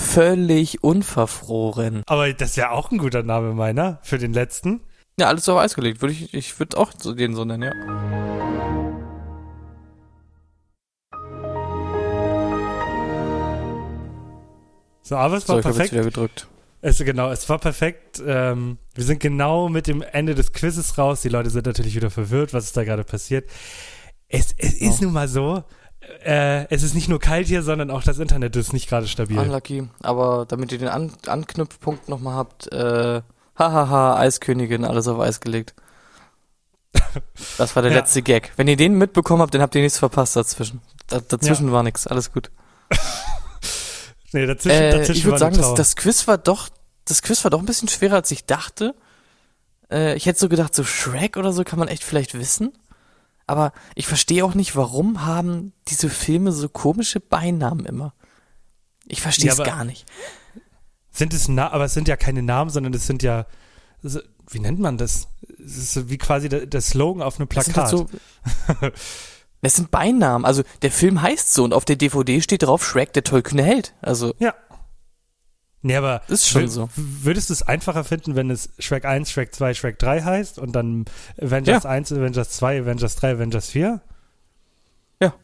[0.00, 2.02] Völlig unverfroren.
[2.06, 4.80] Aber das ist ja auch ein guter Name meiner für den letzten.
[5.18, 6.02] Ja, alles auf Eis gelegt.
[6.02, 7.72] Würde ich, ich würde auch so den so nennen, ja.
[15.02, 15.92] So, aber es So, war ich habe jetzt perfekt.
[15.92, 16.48] wieder gedrückt.
[16.80, 18.22] Es, genau, es war perfekt.
[18.26, 21.22] Ähm, wir sind genau mit dem Ende des Quizzes raus.
[21.22, 23.48] Die Leute sind natürlich wieder verwirrt, was ist da gerade passiert.
[24.28, 25.62] Es, es ist nun mal so,
[26.24, 29.38] äh, es ist nicht nur kalt hier, sondern auch das Internet ist nicht gerade stabil.
[29.38, 29.88] Unlucky.
[30.02, 33.22] Aber damit ihr den An Anknüpfpunkt nochmal habt, äh,
[33.58, 35.74] hahaha, Eiskönigin, alles auf Eis gelegt.
[37.58, 37.98] Das war der Ja.
[37.98, 38.52] letzte Gag.
[38.56, 40.80] Wenn ihr den mitbekommen habt, dann habt ihr nichts verpasst dazwischen.
[41.08, 42.50] Da, dazwischen war nix, alles gut.
[44.32, 46.68] Nee, dazwischen, Äh, dazwischen ich würde war sagen, das, das Quiz war doch,
[47.04, 48.94] das Quiz war doch ein bisschen schwerer, als ich dachte.
[49.92, 52.72] Äh, ich hätte so gedacht, so Shrek oder so kann man echt vielleicht wissen.
[53.46, 58.14] Aber ich verstehe auch nicht, warum haben diese Filme so komische Beinamen immer.
[59.06, 60.06] Ich verstehe Ja, es aber- gar nicht.
[61.10, 63.46] Sind es Na aber es sind ja keine Namen, sondern es sind ja,
[64.50, 65.28] wie nennt man das?
[65.64, 67.90] Es ist wie quasi der, der Slogan auf einem Das sind Plakat.
[67.90, 68.08] so,
[69.62, 70.44] das sind Beinamen.
[70.44, 73.94] Also der Film heißt so und auf der DVD steht drauf Shrek, der tollkühne Held.
[74.02, 74.54] Also ja.
[75.86, 76.88] Nee, aber Ist schon so.
[76.96, 80.72] würdest du es einfacher finden, wenn es Shrek 1, Shrek 2, Shrek 3 heißt und
[80.72, 81.04] dann
[81.38, 81.90] Avengers Ja.
[81.90, 84.00] 1, Avengers 2, Avengers 3, Avengers 4?
[85.20, 85.34] Ja.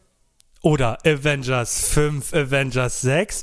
[0.63, 3.41] Oder Avengers 5, Avengers 6?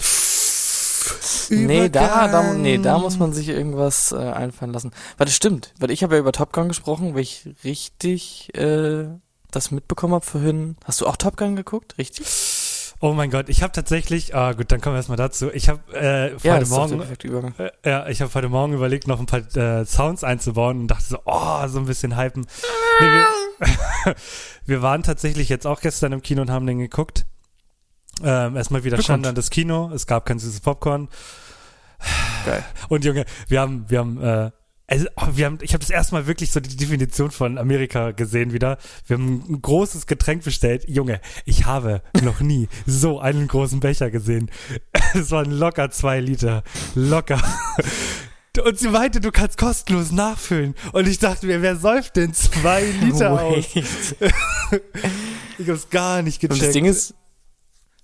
[1.51, 4.91] Nee, da, da, nee, da muss man sich irgendwas äh, einfallen lassen.
[5.17, 9.07] Weil das stimmt, weil ich habe ja über Top Gun gesprochen, weil ich richtig äh,
[9.53, 10.77] das mitbekommen habe vorhin.
[10.85, 11.97] Hast du auch Top Gun geguckt?
[11.97, 12.27] Richtig?
[13.01, 15.53] Oh mein Gott, ich habe tatsächlich, ah gut, dann kommen wir erstmal dazu.
[15.53, 17.01] Ich habe äh, Ja, heute Morgen.
[17.59, 21.05] Äh, Ja, ich habe heute Morgen überlegt, noch ein paar äh, Sounds einzubauen und dachte
[21.05, 22.47] so, oh, so ein bisschen hypen.
[23.01, 24.15] Nee, wir,
[24.67, 27.25] wir waren tatsächlich jetzt auch gestern im Kino und haben den geguckt.
[28.25, 29.01] Ähm, erstmal wieder.
[29.01, 29.93] Schande an das Kino.
[29.95, 31.09] Es gab kein süßes Popcorn.
[32.47, 32.65] Geil.
[32.89, 34.51] Und Junge, wir haben, wir haben, äh,
[34.91, 38.13] also, oh, wir haben, ich habe das erste Mal wirklich so die Definition von Amerika
[38.13, 38.79] gesehen wieder.
[39.07, 40.89] Wir haben ein großes Getränk bestellt.
[40.89, 44.51] Junge, ich habe noch nie so einen großen Becher gesehen.
[45.15, 46.63] Es waren locker zwei Liter.
[46.95, 47.41] Locker.
[48.63, 50.75] Und sie meinte, du kannst kostenlos nachfüllen.
[50.93, 53.75] Und ich dachte mir, wer säuft denn zwei Liter aus?
[53.75, 54.17] Wait.
[55.59, 56.67] Ich hab's gar nicht Und gecheckt.
[56.67, 57.15] das Ding ist,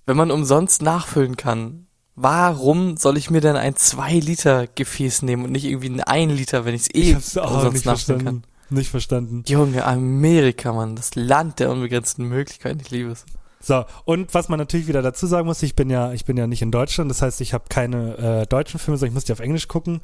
[0.05, 1.84] wenn man umsonst nachfüllen kann,
[2.15, 6.33] warum soll ich mir dann ein 2 Liter Gefäß nehmen und nicht irgendwie ein 1
[6.33, 8.43] Liter, wenn ich es ich eh hab's auch nicht verstanden.
[8.69, 9.43] Nicht verstanden.
[9.43, 9.53] kann?
[9.53, 13.25] Junge, Amerika, Mann, das Land der unbegrenzten Möglichkeiten, ich liebe es.
[13.61, 16.45] So, und was man natürlich wieder dazu sagen muss, ich bin ja, ich bin ja
[16.47, 19.33] nicht in Deutschland, das heißt, ich habe keine äh, deutschen Filme, sondern ich muss die
[19.33, 20.01] auf Englisch gucken.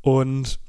[0.00, 0.60] Und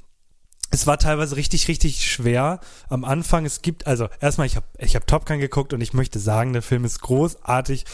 [0.72, 2.58] es war teilweise richtig, richtig schwer
[2.88, 3.44] am Anfang.
[3.44, 6.54] Es gibt, also erstmal, ich habe ich hab Top Gun geguckt und ich möchte sagen,
[6.54, 7.84] der Film ist großartig.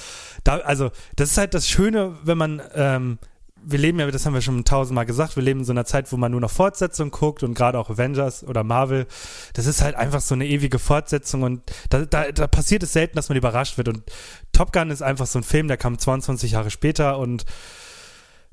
[0.44, 3.18] Da, also, das ist halt das Schöne, wenn man, ähm,
[3.64, 6.12] wir leben ja, das haben wir schon tausendmal gesagt, wir leben in so einer Zeit,
[6.12, 9.08] wo man nur noch Fortsetzung guckt und gerade auch Avengers oder Marvel,
[9.54, 13.16] das ist halt einfach so eine ewige Fortsetzung und da, da, da passiert es selten,
[13.16, 14.04] dass man überrascht wird und
[14.52, 17.44] Top Gun ist einfach so ein Film, der kam 22 Jahre später und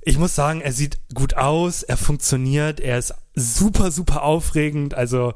[0.06, 4.94] ich muss sagen, er sieht gut aus, er funktioniert, er ist super, super aufregend.
[4.94, 5.34] Also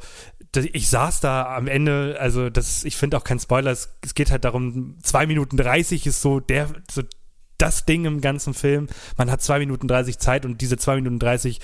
[0.53, 4.31] ich saß da am Ende, also das, ich finde auch kein Spoiler, es, es geht
[4.31, 7.01] halt darum, zwei Minuten dreißig ist so der, so
[7.57, 8.87] das Ding im ganzen Film.
[9.17, 11.59] Man hat zwei Minuten dreißig Zeit und diese zwei Minuten dreißig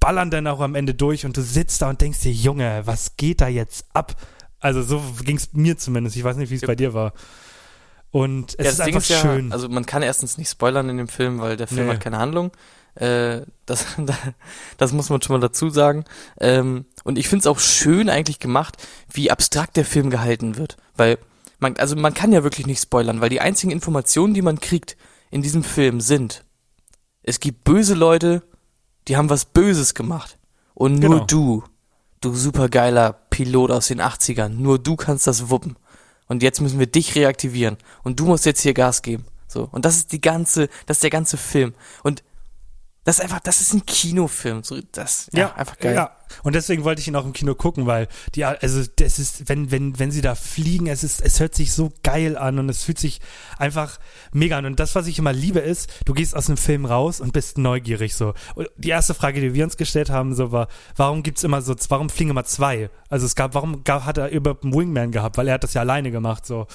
[0.00, 3.16] ballern dann auch am Ende durch und du sitzt da und denkst dir, Junge, was
[3.16, 4.16] geht da jetzt ab?
[4.60, 6.16] Also so ging es mir zumindest.
[6.16, 7.14] Ich weiß nicht, wie es bei dir war.
[8.12, 9.52] Und es Ja, ist Ding einfach ist ja, schön.
[9.52, 11.94] also man kann erstens nicht spoilern in dem Film, weil der Film Nee.
[11.94, 12.52] hat keine Handlung.
[12.94, 13.86] Äh, das,
[14.76, 16.04] das muss man schon mal dazu sagen.
[16.38, 18.76] Ähm, und ich finde es auch schön eigentlich gemacht,
[19.10, 20.76] wie abstrakt der Film gehalten wird.
[20.94, 21.18] Weil
[21.58, 24.96] man, also man kann ja wirklich nicht spoilern, weil die einzigen Informationen, die man kriegt
[25.30, 26.44] in diesem Film sind,
[27.22, 28.42] es gibt böse Leute,
[29.08, 30.38] die haben was Böses gemacht.
[30.74, 31.24] Und nur Genau.
[31.24, 31.64] du,
[32.20, 35.76] du supergeiler Pilot aus den 80ern, nur du kannst das wuppen.
[36.32, 37.76] Und jetzt müssen wir dich reaktivieren.
[38.02, 39.26] Und du musst jetzt hier Gas geben.
[39.46, 39.68] So.
[39.70, 41.74] Und das ist die ganze, das ist der ganze Film.
[42.02, 42.24] Und
[43.04, 44.62] das ist einfach, das ist ein Kinofilm.
[44.62, 45.94] So, das, ja, einfach geil.
[45.94, 49.48] Ja, und deswegen wollte ich ihn auch im Kino gucken, weil die, also das ist,
[49.48, 52.68] wenn, wenn, wenn sie da fliegen, es ist, es hört sich so geil an und
[52.68, 53.20] es fühlt sich
[53.58, 53.98] einfach
[54.32, 54.66] mega an.
[54.66, 57.58] Und das, was ich immer liebe, ist, du gehst aus dem Film raus und bist
[57.58, 58.34] neugierig so.
[58.54, 61.74] Und die erste Frage, die wir uns gestellt haben, so war, warum gibt's immer so,
[61.88, 62.88] warum fliegen immer zwei?
[63.08, 65.36] Also es gab, warum gab, hat er überhaupt einen Wingman gehabt?
[65.38, 66.68] Weil er hat das ja alleine gemacht so.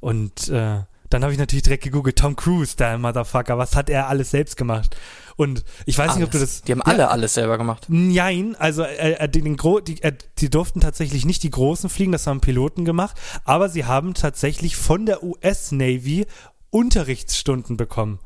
[0.00, 4.08] Und äh, dann habe ich natürlich direkt gegoogelt, Tom Cruise, der Motherfucker, was hat er
[4.08, 4.96] alles selbst gemacht?
[5.38, 6.56] Und ich weiß nicht, ob du Alles.
[6.56, 6.62] das.
[6.62, 7.86] Die haben Ja, alle alles selber gemacht.
[7.88, 12.10] Nein, also äh, äh, den Gro die, äh, die durften tatsächlich nicht die Großen fliegen,
[12.12, 16.26] das haben Piloten gemacht, aber sie haben tatsächlich von der US Navy
[16.70, 18.18] Unterrichtsstunden bekommen.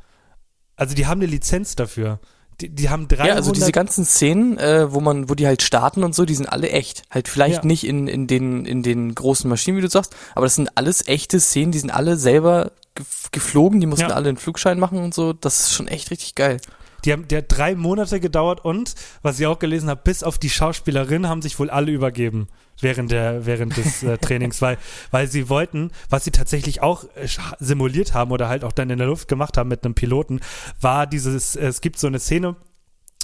[0.77, 2.21] Also die haben eine Lizenz dafür.
[2.61, 5.63] Die, die haben 300 Ja, also diese ganzen Szenen, äh, wo man, wo die halt
[5.63, 7.03] starten und so, die sind alle echt.
[7.11, 7.67] Halt vielleicht Ja.
[7.67, 11.07] nicht in, in den, in den großen Maschinen, wie du sagst, aber das sind alles
[11.09, 14.15] echte Szenen, die sind alle selber gef- geflogen, die mussten Ja.
[14.17, 15.33] alle einen Flugschein machen und so.
[15.33, 16.59] Das ist schon echt richtig geil.
[17.05, 20.39] Die haben, der hat drei Monate gedauert und, was ich auch gelesen habe, bis auf
[20.39, 22.49] die Schauspielerin haben sich wohl alle übergeben
[22.81, 24.79] während der, während des äh, Trainings, weil,
[25.11, 28.99] weil sie wollten, was sie tatsächlich auch äh, simuliert haben oder halt auch dann in
[28.99, 30.41] der Luft gemacht haben mit einem Piloten,
[30.81, 32.57] war dieses, es gibt so eine Szene,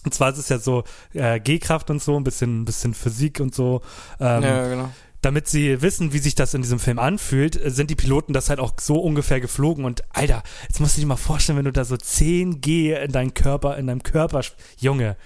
[0.05, 3.41] und zwar ist es ja so äh, G-Kraft und so, ein bisschen, ein bisschen Physik
[3.41, 3.83] und so.
[4.21, 4.91] Ähm, ja, genau.
[5.21, 8.51] Damit sie wissen, wie sich das in diesem Film anfühlt, äh, sind die Piloten das
[8.51, 9.85] halt auch so ungefähr geflogen.
[9.85, 13.13] Und Alter, jetzt musst du dir mal vorstellen, wenn du da so 10 G in
[13.13, 14.43] deinem Körper, in deinem Körper,
[14.79, 15.17] Junge,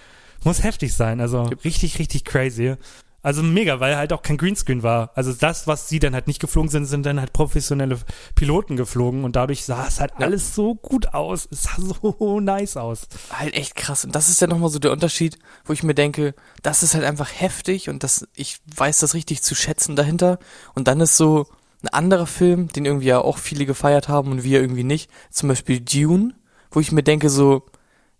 [0.44, 1.20] muss heftig sein.
[1.20, 2.76] Also richtig, richtig crazy.
[3.22, 5.12] Also mega, weil halt auch kein Greenscreen war.
[5.14, 7.98] Also das, was sie dann halt nicht geflogen sind, sind dann halt professionelle
[8.34, 11.46] Piloten geflogen und dadurch sah es halt alles so gut aus.
[11.50, 13.06] Es sah so nice aus.
[13.30, 14.04] Halt echt krass.
[14.04, 17.04] Und das ist ja nochmal so der Unterschied, wo ich mir denke, das ist halt
[17.04, 20.40] einfach heftig und das, ich weiß das richtig zu schätzen dahinter.
[20.74, 21.46] Und dann ist so
[21.84, 25.10] ein anderer Film, den irgendwie ja auch viele gefeiert haben und wir irgendwie nicht.
[25.30, 26.34] Zum Beispiel Dune,
[26.72, 27.66] wo ich mir denke so,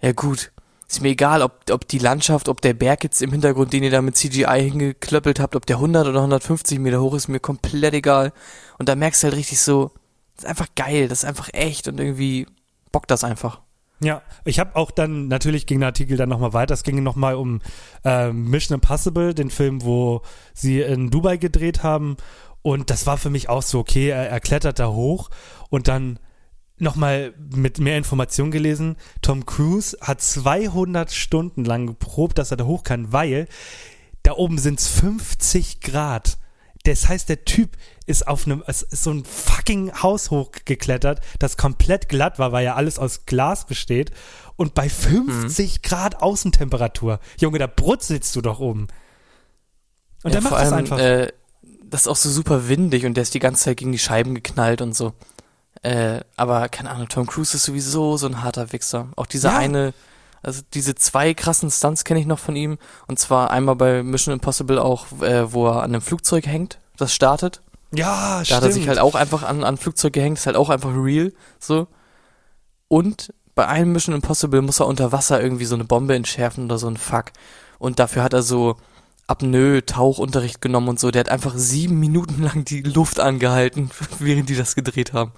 [0.01, 0.53] ja gut,
[0.93, 3.91] ist mir egal, ob, ob die Landschaft, ob der Berg jetzt im Hintergrund, den ihr
[3.91, 7.95] da mit CGI hingeklöppelt habt, ob der 100 oder 150 Meter hoch ist, mir komplett
[7.95, 8.33] egal.
[8.79, 9.91] Und da merkst du halt richtig so,
[10.37, 12.47] das ist einfach geil, das ist einfach echt und irgendwie
[12.91, 13.61] bockt das einfach.
[14.01, 17.37] Ja, ich habe auch dann, natürlich ging der Artikel dann nochmal weiter, es ging nochmal
[17.37, 17.61] um
[18.05, 20.23] ähm, Mission Impossible, den Film, wo
[20.55, 22.17] sie in Dubai gedreht haben
[22.63, 25.31] und das war für mich auch so, okay, er, er klettert da hoch
[25.71, 26.19] und dann
[26.83, 32.65] nochmal mit mehr Informationen gelesen, Tom Cruise hat 200 Stunden lang geprobt, dass er da
[32.65, 33.49] hoch kann, weil
[34.23, 36.39] da oben sind's 50 Grad.
[36.85, 41.57] Das heißt, der Typ ist auf einem, es ist so ein fucking Haus hochgeklettert, das
[41.57, 44.11] komplett glatt war, weil ja alles aus Glas besteht.
[44.57, 48.89] Und bei 50 Grad Außentemperatur, Junge, da brutzelst du doch oben.
[50.25, 50.99] Und ja, der macht vor das allem, einfach.
[50.99, 51.33] Äh,
[51.85, 54.35] das ist auch so super windig und der ist die ganze Zeit gegen die Scheiben
[54.35, 55.13] geknallt und so.
[55.83, 59.09] Äh, aber keine Ahnung, Tom Cruise ist sowieso so ein harter Wichser.
[59.17, 59.59] Auch dieser Ja.
[59.59, 59.95] eine,
[60.43, 62.79] also diese zwei krassen Stunts kenne ich noch von ihm.
[63.09, 67.15] Und zwar einmal bei Mission Impossible auch, äh, wo er an einem Flugzeug hängt, das
[67.15, 67.61] startet.
[67.93, 68.57] ja, Da stimmt.
[68.59, 71.33] hat er sich halt auch einfach an an Flugzeug gehängt, ist halt auch einfach real,
[71.59, 71.89] so.
[72.89, 76.79] Und bei einem Mission Impossible muss er unter Wasser irgendwie so eine Bombe entschärfen oder
[76.79, 77.27] so ein Fuck.
[77.79, 78.77] Und dafür hat er so
[79.27, 81.11] Apnoe, Tauchunterricht genommen und so.
[81.11, 85.33] Der hat einfach sieben Minuten lang die Luft angehalten, während die das gedreht haben.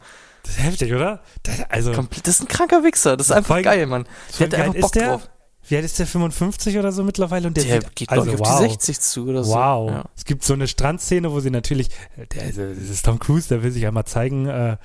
[0.44, 1.22] Das ist heftig, oder?
[1.42, 3.16] Das, also, Komplett, das ist ein kranker Wichser.
[3.16, 4.06] Das ist einfach geil, Mann.
[4.38, 4.74] Der hat einfach.
[4.74, 5.30] Bock ist der, drauf.
[5.66, 6.06] Wie alt ist der?
[6.06, 7.48] 55 oder so mittlerweile?
[7.48, 8.60] Und der, Der sieht, geht, also, auf wow.
[8.60, 9.54] die 60 zu oder so.
[9.54, 9.90] Wow.
[9.90, 10.04] Ja.
[10.14, 13.62] Es gibt so eine Strandszene, wo sie natürlich, äh, der, das ist Tom Cruise, der
[13.62, 14.76] will sich einmal zeigen, äh,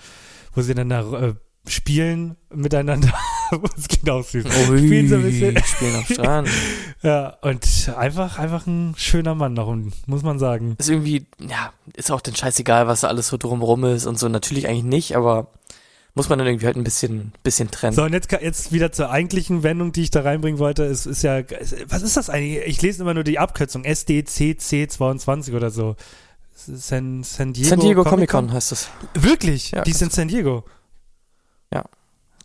[0.54, 1.34] wo sie dann da äh,
[1.70, 3.14] spielen miteinander.
[3.76, 4.46] das klingt auch süß.
[4.46, 5.64] Spielen so ein bisschen.
[5.64, 6.50] Spielen am Strand.
[7.02, 9.74] Ja, und einfach, einfach ein schöner Mann noch,
[10.06, 10.76] muss man sagen.
[10.78, 14.28] ist irgendwie, ja, ist auch den scheißegal, was da alles so drumrum ist und so.
[14.28, 15.48] Natürlich eigentlich nicht, aber
[16.14, 17.96] muss man dann irgendwie halt ein bisschen, bisschen trennen.
[17.96, 20.84] So, und jetzt, jetzt wieder zur eigentlichen Wendung, die ich da reinbringen wollte.
[20.84, 21.42] Es ist ja,
[21.88, 22.64] was ist das eigentlich?
[22.66, 25.96] Ich lese immer nur die Abkürzung SDCC22 oder so.
[26.54, 28.90] San, San Diego, San Diego Comic Con heißt es.
[29.14, 29.72] Wirklich?
[29.72, 30.66] Ja, die ist in San Diego.
[31.74, 31.84] Ja.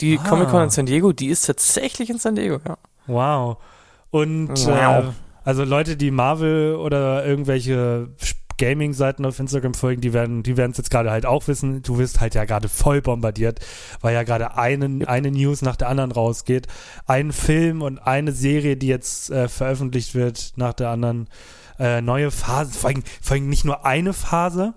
[0.00, 0.28] Die Ah.
[0.28, 2.76] Comic Con in San Diego, die ist tatsächlich in San Diego, ja.
[3.06, 3.58] Wow.
[4.10, 5.04] Und Wow.
[5.04, 5.08] Äh,
[5.44, 8.08] also Leute, die Marvel oder irgendwelche
[8.56, 11.82] Gaming-Seiten auf Instagram folgen, die werden, die werden es jetzt gerade halt auch wissen.
[11.82, 13.58] Du wirst halt ja gerade voll bombardiert,
[14.00, 16.68] weil ja gerade einen, eine News nach der anderen rausgeht.
[17.06, 21.28] Ein Film und eine Serie, die jetzt äh, veröffentlicht wird nach der anderen.
[21.78, 24.74] Äh, neue Phase, vor allem, vor allem nicht nur eine Phase,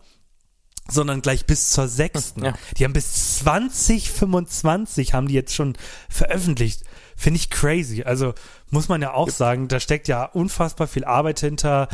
[0.89, 2.45] sondern gleich bis zur sechsten.
[2.45, 2.53] Ja.
[2.77, 5.77] Die haben bis 2025 haben die jetzt schon
[6.09, 6.83] veröffentlicht.
[7.15, 8.03] Finde ich crazy.
[8.03, 8.35] Also
[8.69, 11.87] muss man ja auch sagen, da steckt ja unfassbar viel Arbeit hinter.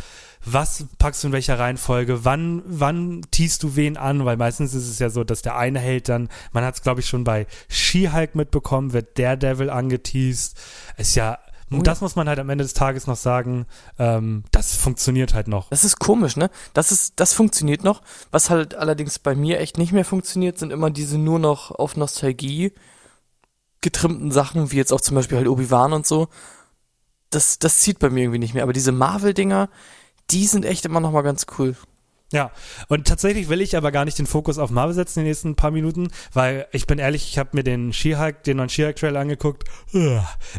[0.44, 2.26] Was packst du in welcher Reihenfolge?
[2.26, 4.26] Wann, wann teast du wen an?
[4.26, 7.00] Weil meistens ist es ja so, dass der eine hält dann, man hat es glaube
[7.00, 10.58] ich schon bei She-Hulk mitbekommen, wird Daredevil angeteased.
[10.98, 11.38] Ist ja,
[11.74, 11.82] Oh ja.
[11.82, 13.66] das muss man halt am Ende des Tages noch sagen,
[13.98, 15.70] ähm, das funktioniert halt noch.
[15.70, 16.50] Das ist komisch, ne?
[16.72, 18.02] Das ist, das funktioniert noch.
[18.30, 21.96] Was halt allerdings bei mir echt nicht mehr funktioniert, sind immer diese nur noch auf
[21.96, 22.72] Nostalgie
[23.80, 26.28] getrimmten Sachen, wie jetzt auch zum Beispiel halt Obi-Wan und so.
[27.30, 28.62] Das, das zieht bei mir irgendwie nicht mehr.
[28.62, 29.68] Aber diese Marvel-Dinger,
[30.30, 31.76] die sind echt immer noch mal ganz cool.
[32.34, 32.50] Ja,
[32.88, 35.54] und tatsächlich will ich aber gar nicht den Fokus auf Marvel setzen in den nächsten
[35.54, 39.62] paar Minuten, weil ich bin ehrlich, ich habe mir den She-Hulk, den neuen She-Hulk-Trailer angeguckt.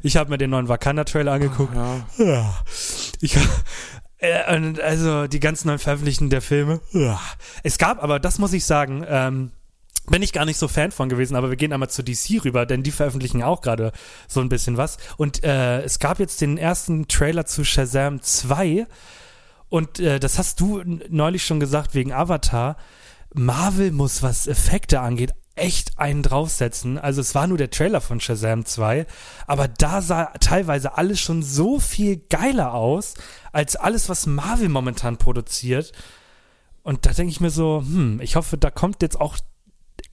[0.01, 1.75] Ich habe mir den neuen Wakanda-Trailer angeguckt.
[2.17, 2.55] Ja.
[3.19, 3.37] Ich
[4.19, 6.79] äh, und also die ganzen neuen Veröffentlichten der Filme.
[7.63, 9.51] Es gab aber, das muss ich sagen, ähm,
[10.07, 12.65] bin ich gar nicht so Fan von gewesen, aber wir gehen einmal zu DC rüber,
[12.65, 13.91] denn die veröffentlichen auch gerade
[14.29, 14.97] so ein bisschen was.
[15.17, 18.87] Und äh, es gab jetzt den ersten Trailer zu Shazam 2
[19.75, 22.77] und äh, das hast du neulich schon gesagt wegen Avatar.
[23.33, 26.97] Marvel muss, was Effekte angeht, echt einen draufsetzen.
[26.97, 29.05] Also es war nur der Trailer von Shazam 2,
[29.47, 33.15] aber da sah teilweise alles schon so viel geiler aus,
[33.51, 35.91] als alles, was Marvel momentan produziert.
[36.83, 39.35] Und da denke ich mir so, hm, ich hoffe, da kommt jetzt auch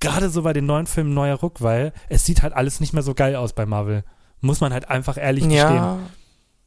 [0.00, 3.04] gerade so bei den neuen Filmen neuer Ruck, weil es sieht halt alles nicht mehr
[3.04, 4.02] so geil aus bei Marvel.
[4.40, 6.00] Muss man halt einfach ehrlich gestehen.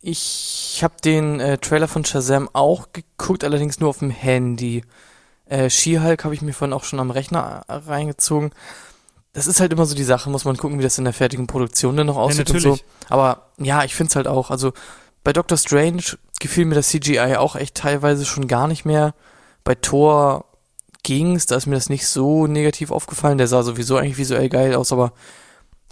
[0.06, 4.84] Ja, ich habe den äh, Trailer von Shazam auch geguckt, allerdings nur auf dem Handy.
[5.46, 8.52] Äh, She-Hulk habe ich mir vorhin auch schon am Rechner äh, reingezogen.
[9.34, 11.48] Das ist halt immer so die Sache, muss man gucken, wie das in der fertigen
[11.48, 12.78] Produktion dann noch aussieht und so.
[13.10, 14.50] Aber ja, ich find's halt auch.
[14.50, 14.74] Also
[15.24, 16.04] bei Doctor Strange
[16.39, 19.13] gefiel mir das CGI auch echt teilweise schon gar nicht mehr.
[19.63, 20.46] Bei Thor
[21.04, 23.38] ging's, da ist mir das nicht so negativ aufgefallen.
[23.38, 25.12] Der sah sowieso eigentlich visuell geil aus, aber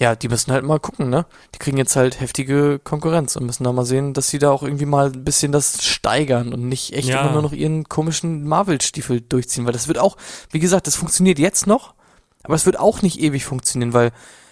[0.04, 1.26] ja, die müssen halt mal gucken, ne?
[1.56, 4.62] Die kriegen jetzt halt heftige Konkurrenz und müssen da mal sehen, dass sie da auch
[4.62, 7.22] irgendwie mal ein bisschen das steigern und nicht echt Ja.
[7.22, 10.18] immer nur noch ihren komischen Marvel-Stiefel durchziehen, weil das wird auch,
[10.52, 11.94] wie gesagt, das funktioniert jetzt noch,
[12.44, 14.12] aber es wird auch nicht ewig funktionieren, weil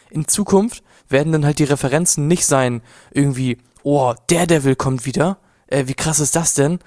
[0.10, 5.38] in Zukunft werden dann halt die Referenzen nicht sein, irgendwie, oh, Daredevil kommt wieder,
[5.68, 6.80] äh, wie krass ist das denn?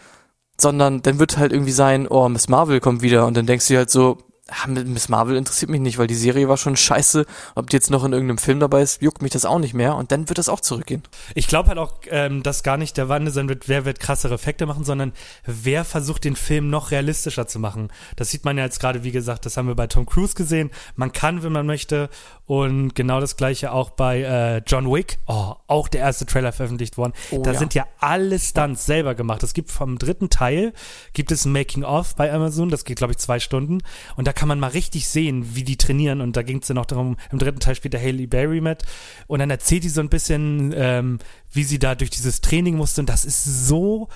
[0.59, 3.77] Sondern dann wird halt irgendwie sein, oh, Miss Marvel kommt wieder und dann denkst du
[3.77, 7.25] halt so, ah, Miss Marvel interessiert mich nicht, weil die Serie war schon scheiße.
[7.55, 9.97] Ob die jetzt noch in irgendeinem Film dabei ist, juckt mich das auch nicht mehr
[9.97, 11.03] und dann wird das auch zurückgehen.
[11.35, 14.35] Ich glaube halt auch, ähm, dass gar nicht der Wandel sein wird, wer wird krassere
[14.35, 15.13] Effekte machen, sondern
[15.47, 17.89] wer versucht den Film noch realistischer zu machen.
[18.17, 20.71] Das sieht man ja jetzt gerade, wie gesagt, das haben wir bei Tom Cruise gesehen.
[20.97, 22.11] Man kann, wenn man möchte.
[22.47, 25.19] Und genau das gleiche auch bei äh, John Wick.
[25.27, 27.15] Oh, auch der erste Trailer veröffentlicht worden.
[27.31, 27.59] Oh, da ja.
[27.59, 29.43] sind ja alle Stunts selber gemacht.
[29.43, 30.75] Es gibt vom dritten Teil,
[31.15, 32.69] gibt es Making-of bei Amazon.
[32.69, 33.79] Das geht, glaube ich, zwei Stunden.
[34.17, 36.21] Und da kann man mal richtig sehen, wie die trainieren.
[36.21, 38.83] Und da ging es dann auch darum, im dritten Teil spielt der Haley Berry mit.
[39.27, 41.19] Und dann erzählt die so ein bisschen, ähm,
[41.53, 43.01] wie sie da durch dieses Training musste.
[43.01, 44.09] Und das ist so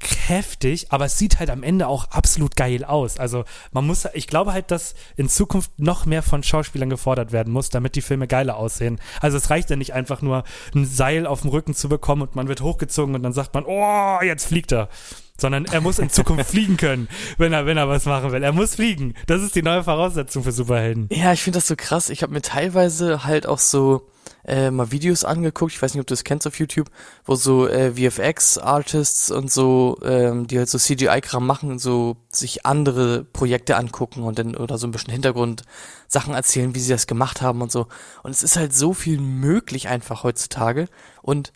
[0.00, 3.18] heftig, aber es sieht halt am Ende auch absolut geil aus.
[3.18, 7.52] Also man muss, ich glaube halt, dass in Zukunft noch mehr von Schauspielern gefordert werden
[7.52, 9.00] muss, damit die Filme geiler aussehen.
[9.20, 12.36] Also es reicht ja nicht einfach nur ein Seil auf dem Rücken zu bekommen und
[12.36, 14.88] man wird hochgezogen und dann sagt man, oh, jetzt fliegt er.
[15.36, 18.42] Sondern er muss in Zukunft fliegen können, wenn er, wenn er was machen will.
[18.42, 19.14] Er muss fliegen.
[19.26, 21.08] Das ist die neue Voraussetzung für Superhelden.
[21.10, 22.10] Ja, ich finde das so krass.
[22.10, 24.08] Ich habe mir teilweise halt auch so
[24.44, 26.90] äh, mal Videos angeguckt, ich weiß nicht, ob du das kennst auf YouTube,
[27.24, 33.24] wo so äh, VFX-Artists und so, ähm, die halt so CGI-Kram machen, so sich andere
[33.24, 37.62] Projekte angucken und dann oder so ein bisschen Hintergrundsachen erzählen, wie sie das gemacht haben
[37.62, 37.86] und so.
[38.22, 40.88] Und es ist halt so viel möglich einfach heutzutage.
[41.22, 41.52] Und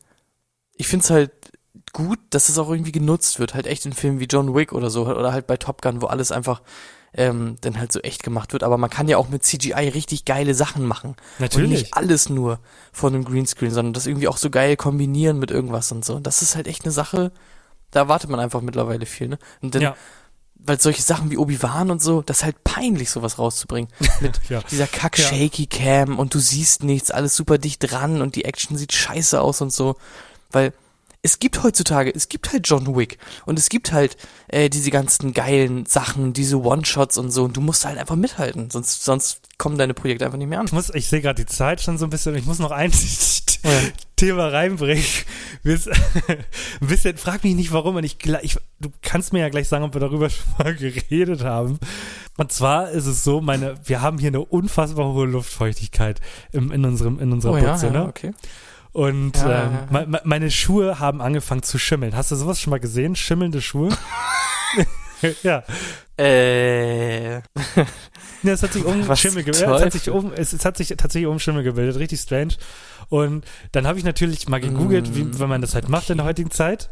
[0.77, 1.33] ich finde es halt
[1.93, 4.91] gut, dass es auch irgendwie genutzt wird, halt echt in Filmen wie John Wick oder
[4.91, 6.63] so, oder halt bei Top Gun, wo alles einfach
[7.15, 8.63] ähm, dann halt so echt gemacht wird.
[8.63, 11.11] Aber man kann ja auch mit CGI richtig geile Sachen machen.
[11.11, 11.71] Und Natürlich.
[11.71, 12.59] nicht alles nur
[12.93, 16.17] von einem Greenscreen, sondern das irgendwie auch so geil kombinieren mit irgendwas und so.
[16.17, 17.33] Und das ist halt echt eine Sache,
[17.91, 19.39] da erwartet man einfach mittlerweile viel, ne?
[19.63, 19.97] Und dann Ja.
[20.57, 23.91] weil solche Sachen wie Obi-Wan und so, das ist halt peinlich, sowas rauszubringen.
[24.21, 24.61] Mit Ja.
[24.71, 29.41] dieser Kack-Shaky-Cam und du siehst nichts, alles super dicht dran und die Action sieht scheiße
[29.41, 29.97] aus und so.
[30.51, 30.73] Weil
[31.23, 34.17] es gibt heutzutage, es gibt halt John Wick und es gibt halt
[34.49, 38.71] äh, diese ganzen geilen Sachen, diese One-Shots und so und du musst halt einfach mithalten,
[38.71, 40.67] sonst, sonst kommen deine Projekte einfach nicht mehr an.
[40.67, 42.93] Ich muss, ich sehe gerade die Zeit schon so ein bisschen, ich muss noch ein
[44.17, 45.05] Thema reinbringen.
[45.65, 49.85] Ein bisschen, frag mich nicht warum und ich, ich, du kannst mir ja gleich sagen,
[49.85, 51.79] ob wir darüber schon mal geredet haben.
[52.37, 56.21] Und zwar ist es so, meine, wir haben hier eine unfassbar hohe Luftfeuchtigkeit
[56.53, 58.07] im, in unserem, in unserer Oh ja, Butze, ja, ne?
[58.07, 58.33] okay.
[58.93, 59.87] Und Ja, ja, ähm, ja.
[60.01, 62.17] me- me- meine Schuhe haben angefangen zu schimmeln.
[62.17, 63.15] Hast du sowas schon mal gesehen?
[63.17, 63.91] Schimmelnde Schuhe?
[65.43, 65.63] ja.
[66.17, 67.37] Äh,
[68.45, 69.69] Ja, es hat sich um Was Schimmel gebildet.
[69.69, 71.97] Es hat sich um, es, es hat sich tatsächlich um Schimmel gebildet.
[71.97, 72.55] Richtig strange.
[73.09, 76.19] Und dann habe ich natürlich mal gegoogelt, Mm, wie, wenn man das halt macht in
[76.19, 76.91] der heutigen Zeit.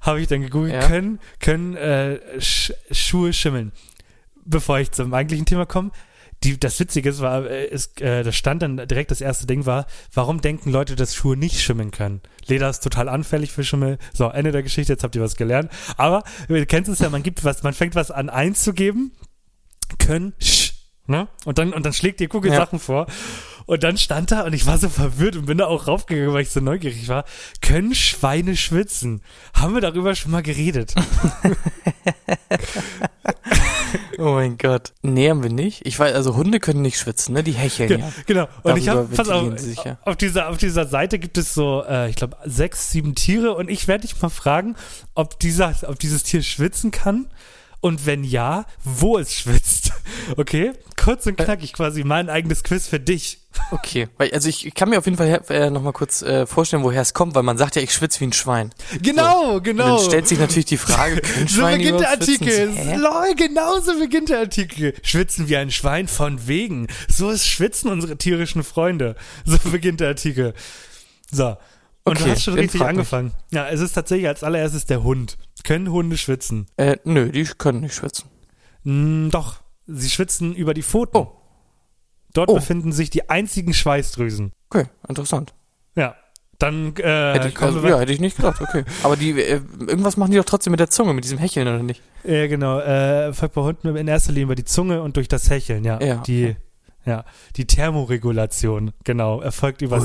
[0.00, 0.88] habe ich dann gegoogelt, Ja.
[0.88, 3.70] können, können äh, Sch Schuhe schimmeln.
[4.44, 5.92] Bevor ich zum eigentlichen Thema komme.
[6.44, 9.66] Die, das Witzige ist, war, äh, ist, äh, das stand dann direkt das erste Ding
[9.66, 12.20] war, warum denken Leute, dass Schuhe nicht schimmeln können?
[12.46, 13.98] Leder ist total anfällig für Schimmel.
[14.12, 15.70] So, Ende der Geschichte, jetzt habt ihr was gelernt.
[15.96, 19.12] Aber du kennst es ja, man gibt was, man fängt was an einzugeben
[19.98, 20.72] können, sch,
[21.06, 21.28] ne?
[21.44, 22.58] Und dann, und dann schlägt dir Google Ja.
[22.58, 23.06] Sachen vor.
[23.66, 26.42] Und dann stand da und ich war so verwirrt und bin da auch raufgegangen, weil
[26.42, 27.24] ich so neugierig war.
[27.62, 29.22] Können Schweine schwitzen?
[29.54, 30.94] Haben wir darüber schon mal geredet?
[34.18, 34.92] oh mein Gott.
[35.02, 35.86] Nee, haben wir nicht.
[35.86, 37.42] Ich weiß, also Hunde können nicht schwitzen, ne?
[37.42, 38.12] Die hecheln Ge- ja.
[38.26, 38.48] Genau.
[38.62, 39.98] Und ich habe, Darüber pass auf, ja.
[40.04, 43.68] auf dieser, auf dieser Seite gibt es so, äh, ich glaube, sechs, sieben Tiere und
[43.70, 44.76] ich werde dich mal fragen,
[45.14, 47.26] ob dieser, ob dieses Tier schwitzen kann
[47.80, 49.92] und wenn ja, wo es schwitzt.
[50.36, 50.72] Okay?
[50.96, 53.40] Kurz und knackig quasi mein eigenes Quiz für dich.
[53.70, 54.08] Okay.
[54.18, 57.02] Weil, also ich, kann mir auf jeden Fall äh, noch mal kurz äh, vorstellen, woher
[57.02, 58.70] es kommt, weil man sagt ja, ich schwitze wie ein Schwein.
[59.02, 59.96] Genau, Und genau.
[59.96, 62.10] dann stellt sich natürlich die Frage, So Schweine beginnt der?
[62.10, 62.72] Artikel.
[62.96, 64.94] Lol, genau so beginnt der Artikel.
[65.02, 66.86] Schwitzen wie ein Schwein von wegen.
[67.08, 69.16] So ist Schwitzen unsere tierischen Freunde.
[69.44, 70.54] So beginnt der Artikel.
[71.30, 71.56] So.
[72.04, 72.98] Und du Okay, hast schon richtig frag mich.
[72.98, 73.32] angefangen.
[73.50, 75.38] Ja, es ist tatsächlich als allererstes der Hund.
[75.64, 76.66] Können Hunde schwitzen?
[76.76, 78.28] Äh, nö, die können nicht schwitzen.
[78.84, 79.56] Hm, doch.
[79.86, 81.16] Sie schwitzen über die Pfoten.
[81.16, 81.40] Oh.
[82.34, 82.54] Dort Oh.
[82.54, 84.52] befinden sich die einzigen Schweißdrüsen.
[84.70, 85.54] Okay, interessant.
[85.96, 86.14] Ja.
[86.58, 88.84] Dann äh, Hätte ich, also, ja, hätte ich nicht gedacht, okay.
[89.02, 91.82] Aber die, äh, irgendwas machen die doch trotzdem mit der Zunge, mit diesem Hecheln, oder
[91.82, 92.00] nicht?
[92.22, 92.78] Ja, genau.
[92.78, 96.00] Äh, folgt bei Hunden in erster Linie über die Zunge und durch das Hecheln, ja.
[96.00, 96.56] Ja, Die, okay.
[97.06, 97.24] ja.
[97.56, 100.00] Die Thermoregulation, genau, erfolgt über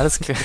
[0.00, 0.38] Alles klar.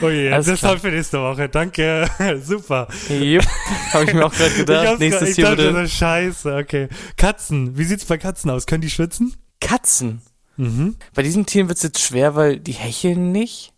[0.00, 0.72] Oh je, Alles das klar.
[0.72, 1.48] haben für nächste Woche.
[1.48, 2.08] Danke.
[2.44, 2.86] Super.
[3.10, 3.44] Yep.
[3.92, 4.98] Habe ich mir auch gerade gedacht.
[5.00, 5.88] Nächstes grad, Tier dachte, bitte.
[5.88, 6.88] scheiße, okay.
[7.16, 8.66] Katzen, wie sieht's bei Katzen aus?
[8.66, 9.34] Können die schwitzen?
[9.60, 10.22] Katzen.
[10.56, 10.94] Mhm.
[11.14, 13.72] Bei diesen Tieren wird's jetzt schwer, weil die hecheln nicht.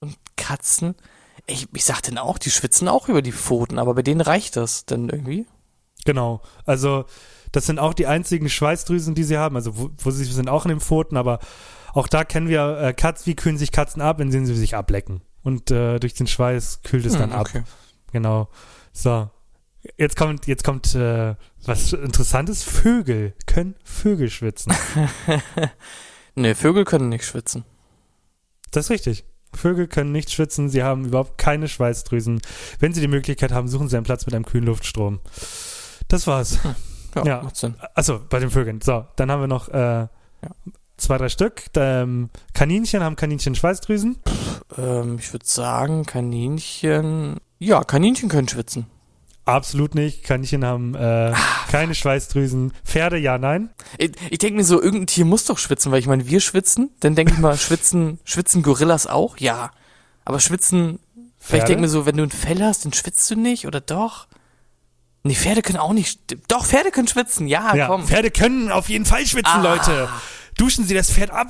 [0.00, 0.94] Und Katzen.
[1.46, 4.56] Ich, ich sag denn auch, die schwitzen auch über die Pfoten, aber bei denen reicht
[4.56, 5.44] das dann irgendwie.
[6.06, 6.40] Genau.
[6.64, 7.04] Also,
[7.52, 9.56] das sind auch die einzigen Schweißdrüsen, die sie haben.
[9.56, 11.40] Also, wo, wo sie sind auch in den Pfoten, aber
[11.94, 15.22] auch da kennen wir äh, Katzen, wie kühlen sich Katzen ab, wenn sie sich ablecken.
[15.42, 17.46] Und äh, durch den Schweiß kühlt es dann Hm, ab.
[17.48, 17.62] okay.
[18.12, 18.48] Genau.
[18.92, 19.30] So.
[19.98, 21.34] Jetzt kommt, jetzt kommt äh,
[21.66, 22.62] was Interessantes.
[22.62, 24.72] Vögel können Vögel schwitzen.
[26.36, 27.64] Nee, Vögel können nicht schwitzen.
[28.72, 29.24] Das ist richtig.
[29.54, 32.40] Vögel können nicht schwitzen, sie haben überhaupt keine Schweißdrüsen.
[32.80, 35.20] Wenn sie die Möglichkeit haben, suchen sie einen Platz mit einem kühlen Luftstrom.
[36.08, 36.58] Das war's.
[37.14, 37.42] Ja, Ja.
[37.44, 37.76] macht Sinn.
[37.94, 38.80] Achso, bei den Vögeln.
[38.80, 40.08] So, dann haben wir noch äh,
[40.96, 41.62] zwei, drei Stück.
[41.76, 44.16] Ähm, Kaninchen haben Kaninchen Schweißdrüsen.
[44.78, 47.38] Ähm, ich würde sagen, Kaninchen.
[47.58, 48.86] Ja, Kaninchen können schwitzen.
[49.46, 50.24] Absolut nicht.
[50.24, 51.34] Kaninchen haben äh,
[51.70, 52.72] keine Schweißdrüsen.
[52.84, 53.70] Pferde, ja, nein.
[53.98, 56.90] Ich, ich denke mir so, irgendein Tier muss doch schwitzen, weil ich meine, wir schwitzen.
[57.00, 59.36] Dann denke ich mal, schwitzen, schwitzen Gorillas auch?
[59.36, 59.70] Ja.
[60.24, 60.98] Aber schwitzen,
[61.38, 61.66] vielleicht Pferde?
[61.66, 64.28] denke ich mir so, wenn du ein Fell hast, dann schwitzt du nicht, oder doch?
[65.24, 66.20] Nee, Pferde können auch nicht.
[66.48, 68.06] Doch, Pferde können schwitzen, ja, ja, komm.
[68.06, 69.62] Pferde können auf jeden Fall schwitzen, Ah.
[69.62, 70.08] Leute.
[70.56, 71.48] Duschen Sie das Pferd ab,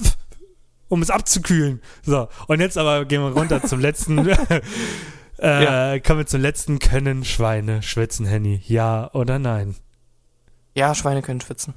[0.88, 1.80] um es abzukühlen.
[2.02, 4.26] So, und jetzt aber gehen wir runter zum letzten.
[5.38, 5.98] äh, Ja.
[6.00, 6.78] Kommen wir zum letzten.
[6.78, 8.62] Können Schweine schwitzen, Henny?
[8.66, 9.76] Ja oder nein?
[10.74, 11.74] Ja, Schweine können schwitzen.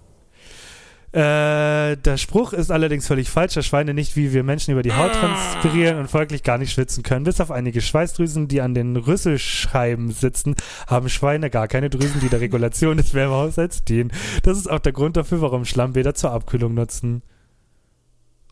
[1.14, 4.94] Äh, der Spruch ist allerdings völlig falsch, da Schweine nicht wie wir Menschen über die
[4.94, 5.20] Haut Ah.
[5.20, 7.24] transpirieren und folglich gar nicht schwitzen können.
[7.24, 10.56] Bis auf einige Schweißdrüsen, die an den Rüsselscheiben sitzen,
[10.86, 14.12] haben Schweine gar keine Drüsen, die der Regulation des Wärmehaushalts dienen.
[14.44, 17.22] Das ist auch der Grund dafür, warum Schlammbäder zur Abkühlung nutzen.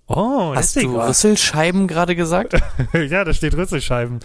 [0.08, 1.10] Oh, Hast du war's.
[1.10, 2.54] Rüsselscheiben gerade gesagt?
[2.94, 4.20] ja, da steht Rüsselscheiben.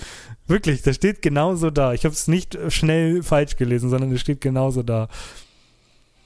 [0.46, 1.94] Wirklich, das steht genauso da.
[1.94, 5.08] Ich habe es nicht schnell falsch gelesen, sondern es steht genauso da.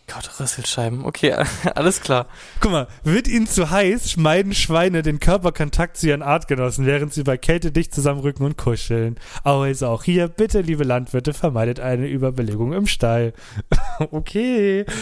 [0.07, 1.05] Gott, Rüsselscheiben.
[1.05, 1.35] Okay,
[1.75, 2.27] alles klar.
[2.61, 7.23] Guck mal, wird ihnen zu heiß, schmeiden Schweine den Körperkontakt zu ihren Artgenossen, während sie
[7.23, 9.17] bei Kälte dicht zusammenrücken und kuscheln.
[9.45, 13.33] Also auch hier, bitte, liebe Landwirte, vermeidet eine Überbelegung im Stall.
[14.11, 14.85] okay.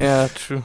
[0.00, 0.62] Ja, true.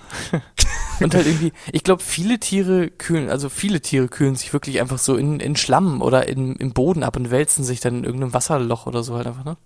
[1.02, 5.00] Und halt irgendwie, ich glaube, viele Tiere kühlen, also viele Tiere kühlen sich wirklich einfach
[5.00, 8.34] so in, in Schlamm oder in, im Boden ab und wälzen sich dann in irgendeinem
[8.34, 9.58] Wasserloch oder so halt einfach, ne?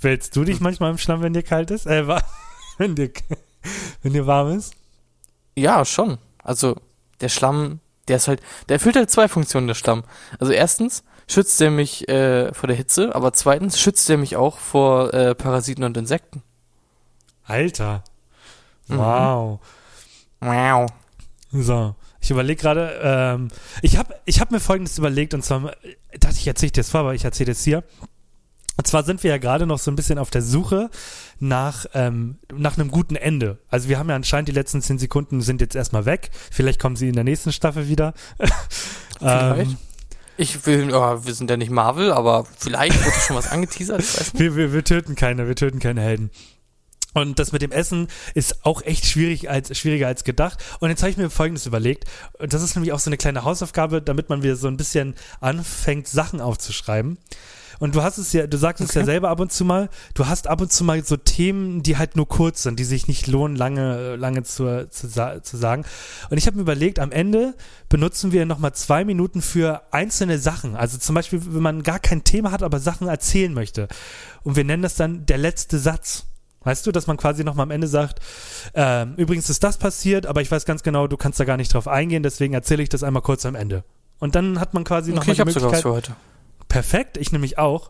[0.00, 1.86] Wälzt du dich manchmal im Schlamm, wenn dir kalt ist?
[1.86, 2.06] Äh,
[2.78, 3.10] wenn dir,
[4.02, 4.74] wenn dir warm ist?
[5.56, 6.18] Ja, schon.
[6.42, 6.76] Also
[7.20, 10.04] der Schlamm, der ist halt, der erfüllt halt zwei Funktionen, der Schlamm.
[10.38, 14.58] Also erstens schützt er mich äh, vor der Hitze, aber zweitens schützt er mich auch
[14.58, 16.42] vor äh, Parasiten und Insekten.
[17.44, 18.04] Alter.
[18.86, 18.98] Mhm.
[18.98, 19.60] Wow.
[20.40, 20.90] Wow.
[21.50, 23.48] So, ich überlege gerade, ähm,
[23.82, 25.72] ich habe ich hab mir Folgendes überlegt und zwar,
[26.18, 27.84] dachte ich erzähle dir das vor, aber ich erzähle es hier.
[28.76, 30.88] Und zwar sind wir ja gerade noch so ein bisschen auf der Suche
[31.40, 33.58] nach, ähm, nach einem guten Ende.
[33.68, 36.30] Also wir haben ja anscheinend die letzten zehn Sekunden sind jetzt erstmal weg.
[36.50, 38.14] Vielleicht kommen sie in der nächsten Staffel wieder.
[39.18, 39.70] Vielleicht.
[39.70, 39.76] ähm,
[40.36, 44.04] Ich will, oh, wir sind ja nicht Marvel, aber vielleicht wird schon was angeteasert,
[44.38, 46.30] wir, wir, wir töten keine, wir töten keine Helden.
[47.14, 50.62] Und das mit dem Essen ist auch echt schwierig als, schwieriger als gedacht.
[50.78, 52.04] Und jetzt habe ich mir Folgendes überlegt.
[52.38, 55.14] Und das ist nämlich auch so eine kleine Hausaufgabe, damit man wieder so ein bisschen
[55.40, 57.18] anfängt, Sachen aufzuschreiben.
[57.78, 59.06] Und du hast es ja, du sagst es ja Okay.
[59.06, 62.16] selber ab und zu mal, du hast ab und zu mal so Themen, die halt
[62.16, 65.84] nur kurz sind, die sich nicht lohnen, lange, lange zu, zu, zu sagen.
[66.28, 67.54] Und ich habe mir überlegt, am Ende
[67.88, 70.74] benutzen wir nochmal zwei Minuten für einzelne Sachen.
[70.76, 73.86] Also zum Beispiel, wenn man gar kein Thema hat, aber Sachen erzählen möchte.
[74.42, 76.24] Und wir nennen das dann der letzte Satz.
[76.68, 78.20] Weißt du, dass man quasi nochmal am Ende sagt,
[78.74, 81.72] ähm, übrigens ist das passiert, aber ich weiß ganz genau, du kannst da gar nicht
[81.72, 83.84] drauf eingehen, deswegen erzähle ich das einmal kurz am Ende.
[84.18, 85.82] Und dann hat man quasi noch Okay, ich die sogar was Möglichkeit.
[85.82, 86.16] für heute.
[86.68, 87.88] Perfekt, ich nämlich auch.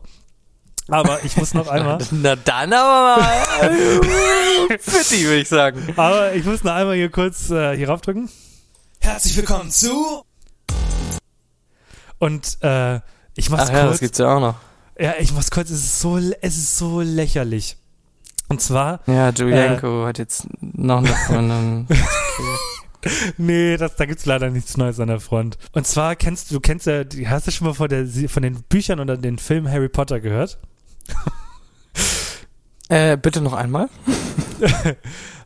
[0.87, 3.73] Aber ich muss noch einmal, Na dann aber mal.
[4.79, 5.83] Fitti, würde ich sagen.
[5.97, 8.31] aber ich muss noch einmal hier kurz äh, hier raufdrücken.
[9.01, 10.23] Herzlich willkommen zu
[12.21, 13.01] Und äh,
[13.35, 14.01] ich mach's Ach ja, das kurz.
[14.03, 14.55] gibt's ja auch noch.
[15.01, 15.69] Ja, ich mach's kurz.
[15.71, 17.77] Es ist so, es ist so lächerlich.
[18.49, 21.87] Und zwar, Ja, Julienko hat jetzt noch eine Freundin.
[23.37, 25.59] nee, das, da gibt's leider nichts Neues an der Front.
[25.73, 29.01] Und zwar kennst du, kennst ja, hast du schon mal von, der, von den Büchern
[29.01, 30.59] oder den Film Harry Potter gehört?
[32.89, 33.89] äh, bitte noch einmal.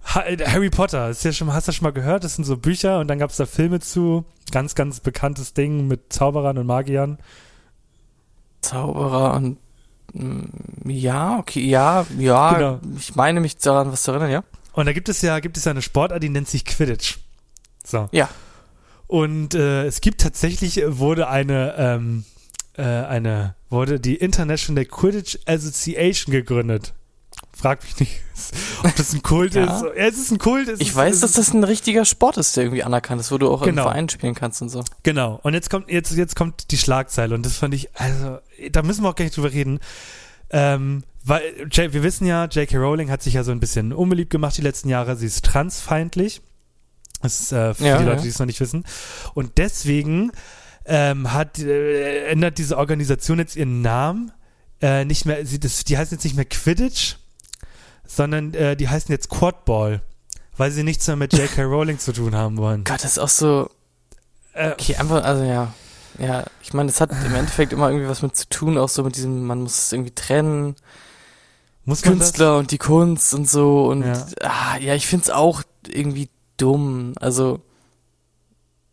[0.04, 2.24] Ha Harry Potter, ist ja schon, hast du schon mal gehört?
[2.24, 4.24] Das sind so Bücher und dann gab's da Filme zu.
[4.50, 7.18] Ganz, ganz bekanntes Ding mit Zauberern und Magiern.
[8.62, 9.58] Zauberer und
[10.84, 12.80] ja, okay, ja, ja, Genau.
[12.98, 14.44] ich meine mich daran was zu erinnern, ja.
[14.72, 17.18] Und da gibt es ja, gibt es ja eine Sportart, die nennt sich Quidditch.
[17.84, 18.08] So.
[18.12, 18.28] Ja.
[19.06, 22.24] Und äh, es gibt tatsächlich, äh, wurde eine, ähm,
[22.76, 26.94] äh, eine, wurde die International Quidditch Association gegründet.
[27.54, 28.20] Frag mich nicht,
[28.82, 29.64] ob das ein Kult Ja.
[29.76, 29.82] ist.
[29.84, 30.68] Ja, es ist ein Kult.
[30.78, 33.50] Ich ist, weiß, dass das ein richtiger Sport ist, der irgendwie anerkannt ist, wo du
[33.50, 33.82] auch Genau.
[33.82, 34.82] im Verein spielen kannst und so.
[35.02, 35.38] Genau.
[35.42, 38.38] Und jetzt kommt, jetzt, jetzt kommt die Schlagzeile und das fand ich, also,
[38.70, 39.80] da müssen wir auch gar nicht drüber reden.
[40.50, 42.76] Ähm, weil, wir wissen ja, J.K.
[42.78, 45.16] Rowling hat sich ja so ein bisschen unbeliebt gemacht die letzten Jahre.
[45.16, 46.40] Sie ist transfeindlich.
[47.22, 48.22] Das ist äh, für Ja, die Leute, ja.
[48.22, 48.84] die es noch nicht wissen.
[49.34, 50.32] Und deswegen
[50.84, 54.32] ähm, hat, äh, ändert diese Organisation jetzt ihren Namen.
[54.80, 57.14] Äh, nicht mehr, sie, das, die heißen jetzt nicht mehr Quidditch,
[58.14, 60.02] sondern äh, die heißen jetzt Quadball,
[60.56, 61.62] weil sie nichts mehr mit J.K.
[61.64, 62.84] Rowling zu tun haben wollen.
[62.84, 63.70] Gott, das ist auch so,
[64.52, 65.72] Äh, okay, einfach, also ja.
[66.18, 69.02] Ja, ich meine, das hat im Endeffekt immer irgendwie was mit zu tun, auch so
[69.02, 70.76] mit diesem, man muss es irgendwie trennen,
[71.86, 72.28] muss man das?
[72.28, 74.26] Künstler und die Kunst und so und Ja.
[74.42, 77.14] ah, ja, ich find's auch irgendwie dumm.
[77.18, 77.60] Also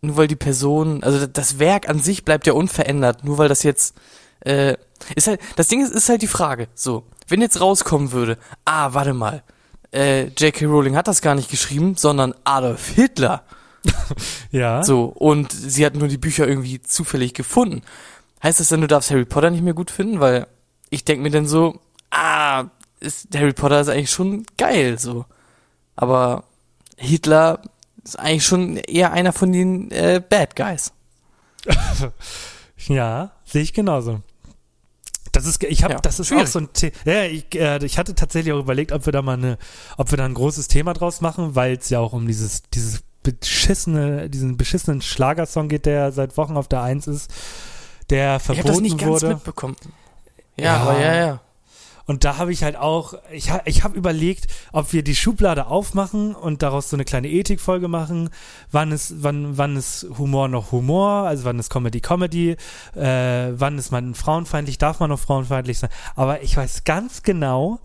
[0.02, 3.64] nur weil die Person, also das Werk an sich bleibt ja unverändert, nur weil das
[3.64, 3.96] jetzt
[4.40, 4.78] äh,
[5.16, 6.70] ist halt, das Ding ist, ist halt die Frage.
[6.74, 9.44] So, wenn jetzt rauskommen würde, ah, warte mal,
[9.94, 10.66] äh, J.K.
[10.66, 13.44] Rowling hat das gar nicht geschrieben, sondern Adolf Hitler.
[14.52, 14.84] Ja.
[14.84, 17.84] So, und sie hat nur die Bücher irgendwie zufällig gefunden.
[18.42, 20.20] Heißt das dann, du darfst Harry Potter nicht mehr gut finden?
[20.20, 20.48] Weil
[20.90, 22.66] ich denk mir dann so, ah,
[23.00, 25.26] ist, Harry Potter ist eigentlich schon geil, so.
[25.96, 26.46] Aber
[26.98, 27.62] Hitler
[28.04, 30.92] ist eigentlich schon eher einer von den äh, Bad Guys.
[32.88, 34.22] Ja, sehe ich genauso.
[35.40, 36.44] Das ist, ich habe, Ja, das ist schwierig.
[36.44, 36.94] auch so ein Thema.
[37.06, 39.58] Ja, ich, äh, ich hatte tatsächlich auch überlegt, ob wir da mal eine,
[39.98, 43.02] ob wir da ein großes Thema draus machen, weil es ja auch um dieses, dieses
[43.24, 47.30] beschissene, diesen beschissenen Schlagersong geht, der seit Wochen auf der Eins ist,
[48.10, 49.28] der Ich habe verboten das nicht ganz wurde.
[49.36, 49.76] mitbekommen.
[50.58, 50.78] Ja, Ja.
[50.78, 51.42] aber ja, ja.
[52.10, 55.68] Und da habe ich halt auch, ich, ha- ich habe überlegt, ob wir die Schublade
[55.68, 58.32] aufmachen und daraus so eine kleine Ethikfolge machen.
[58.72, 61.28] Wann ist, wann, wann ist Humor noch Humor?
[61.28, 62.58] Also wann ist Comedy Comedy?
[62.96, 64.80] Äh, wann ist man frauenfeindlich?
[64.80, 65.92] Darf man noch frauenfeindlich sein?
[66.16, 67.80] Aber ich weiß ganz genau,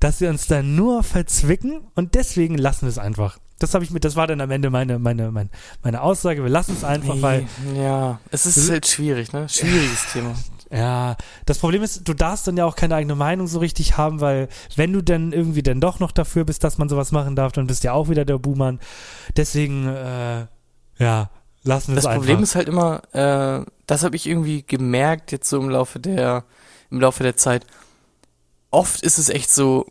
[0.00, 3.38] dass wir uns da nur verzwicken und deswegen lassen wir es einfach.
[3.58, 5.48] Das habe ich mit, das war dann am Ende meine, meine, meine,
[5.82, 6.42] meine Aussage.
[6.42, 7.46] Wir lassen es einfach, weil.
[7.74, 9.48] Ja, es ist halt schwierig, ne?
[9.48, 10.34] Schwieriges Thema.
[10.72, 14.22] Ja, das Problem ist, du darfst dann ja auch keine eigene Meinung so richtig haben,
[14.22, 17.52] weil wenn du dann irgendwie dann doch noch dafür bist, dass man sowas machen darf,
[17.52, 18.80] dann bist du ja auch wieder der Buhmann.
[19.36, 20.46] Deswegen, äh,
[20.98, 21.30] ja,
[21.62, 22.20] lassen wir es Das einfach.
[22.20, 26.44] Problem ist halt immer, äh, das habe ich irgendwie gemerkt jetzt so im Laufe der,
[26.90, 27.66] im Laufe der Zeit.
[28.70, 29.84] Oft ist es echt so,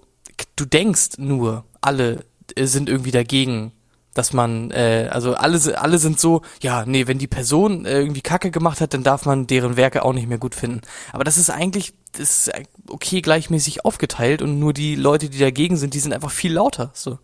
[0.56, 2.26] du denkst nur, alle
[2.56, 3.72] äh, sind irgendwie dagegen,
[4.14, 8.22] dass man, äh, also alle, alle sind so, ja, nee, wenn die Person äh, irgendwie
[8.22, 10.82] Kacke gemacht hat, dann darf man deren Werke auch nicht mehr gut finden.
[11.14, 12.52] Aber das ist eigentlich, das ist
[12.88, 16.92] okay gleichmäßig aufgeteilt und nur die Leute, die dagegen sind, die sind einfach viel lauter,
[16.94, 17.20] so.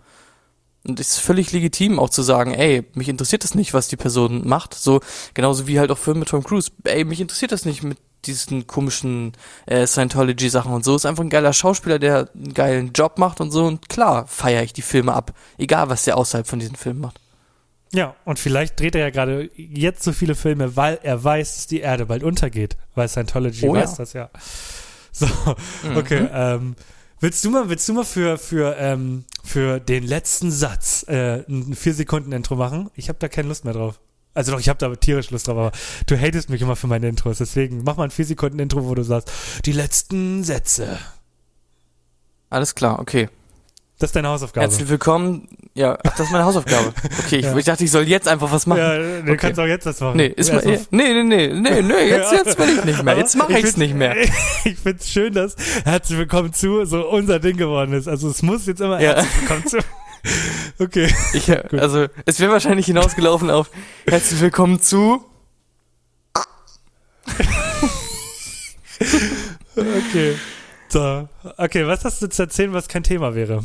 [0.88, 3.98] Und es ist völlig legitim auch zu sagen, ey, mich interessiert das nicht, was die
[3.98, 4.74] Person macht.
[4.74, 5.02] So,
[5.34, 6.72] genauso wie halt auch Filme mit Tom Cruise.
[6.86, 7.98] Ey, mich interessiert das nicht mit
[8.28, 9.34] diesen komischen
[9.66, 10.96] äh, Scientology-Sachen und so.
[10.96, 13.66] Ist einfach ein geiler Schauspieler, der einen geilen Job macht und so.
[13.66, 15.34] Und klar feiere ich die Filme ab.
[15.58, 17.20] Egal, was der außerhalb von diesen Filmen macht.
[17.94, 21.68] Ja, und vielleicht dreht er ja gerade jetzt so viele Filme, weil er weiß, dass
[21.68, 22.78] die Erde bald untergeht.
[22.96, 23.82] Weil Scientology Oh ja.
[23.82, 24.30] weiß das ja.
[25.12, 25.26] So,
[25.96, 26.28] okay.
[26.32, 26.76] Ähm,
[27.22, 31.74] willst du mal, willst du mal für, für, ähm, für den letzten Satz äh, ein
[31.74, 32.92] vier Sekunden Intro machen?
[32.94, 34.00] Ich habe da keine Lust mehr drauf.
[34.38, 35.72] Also doch, ich habe da tierisch Lust drauf, aber
[36.06, 38.94] du hatest mich immer für meine Intros, deswegen mach mal ein vier Sekunden Intro, wo
[38.94, 39.32] du sagst,
[39.66, 41.00] die letzten Sätze.
[42.52, 43.30] Alles klar, okay.
[43.98, 44.62] Das ist deine Hausaufgabe.
[44.68, 45.48] Herzlich willkommen.
[45.74, 46.94] Ja, ach, das ist meine Hausaufgabe.
[47.26, 47.58] Okay, ich, Ja.
[47.58, 48.78] ich dachte, ich soll jetzt einfach was machen.
[48.78, 49.38] ja, du Okay.
[49.38, 50.18] kannst auch jetzt das machen.
[50.18, 52.38] Nee, ist mal, nee, nee, nee, nee, nee, jetzt, Ja.
[52.38, 53.14] jetzt will ich nicht mehr.
[53.14, 54.16] Aber Jetzt mache ich ich's find's- nicht mehr.
[54.66, 58.08] Ich find's schön, dass Herzlich Willkommen zu so unser Ding geworden ist.
[58.08, 59.16] Also es muss jetzt immer Ja.
[59.16, 59.78] Herzlich Willkommen zu.
[60.80, 61.12] Okay.
[61.34, 63.72] Ich, äh, also, es wäre wahrscheinlich hinausgelaufen auf
[64.08, 65.24] Herzlich willkommen zu.
[69.76, 70.36] Okay.
[70.90, 71.30] So.
[71.58, 73.64] Okay, was hast du zu erzählen, was kein Thema wäre?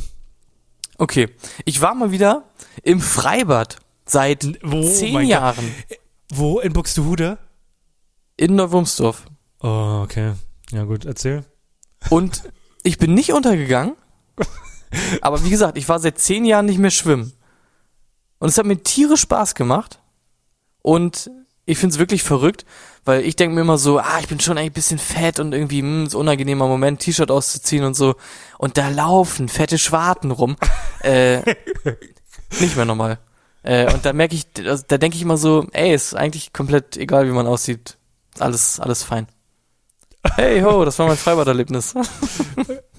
[0.98, 1.28] Okay,
[1.64, 2.44] ich war mal wieder
[2.82, 5.30] im Freibad seit Wo, zehn mein Gott.
[5.30, 5.74] Jahren
[6.30, 6.60] Wo?
[6.60, 7.38] In Buxtehude?
[8.36, 9.24] in Neuwurmsdorf.
[9.62, 10.32] Oh, okay.
[10.70, 11.44] Ja gut, erzähl.
[12.10, 12.42] Und
[12.82, 13.94] ich bin nicht untergegangen.
[15.20, 17.32] Aber wie gesagt, ich war seit zehn Jahren nicht mehr schwimmen.
[18.38, 20.00] Und es hat mir tierisch Spaß gemacht.
[20.82, 21.30] Und
[21.64, 22.64] ich find's wirklich verrückt,
[23.04, 25.52] weil ich denke mir immer so, ah, ich bin schon eigentlich ein bisschen fett und
[25.52, 28.16] irgendwie, hm, ist ein unangenehmer Moment, T-Shirt auszuziehen und so.
[28.58, 30.56] Und da laufen fette Schwarten rum.
[31.02, 31.38] äh,
[32.60, 33.18] nicht mehr normal.
[33.62, 36.96] Äh, und da merke ich, also da denke ich immer so, ey, ist eigentlich komplett
[36.96, 37.96] egal, wie man aussieht.
[38.38, 39.28] Alles, alles fein.
[40.34, 41.94] Hey ho, das war mein Freibaderlebnis.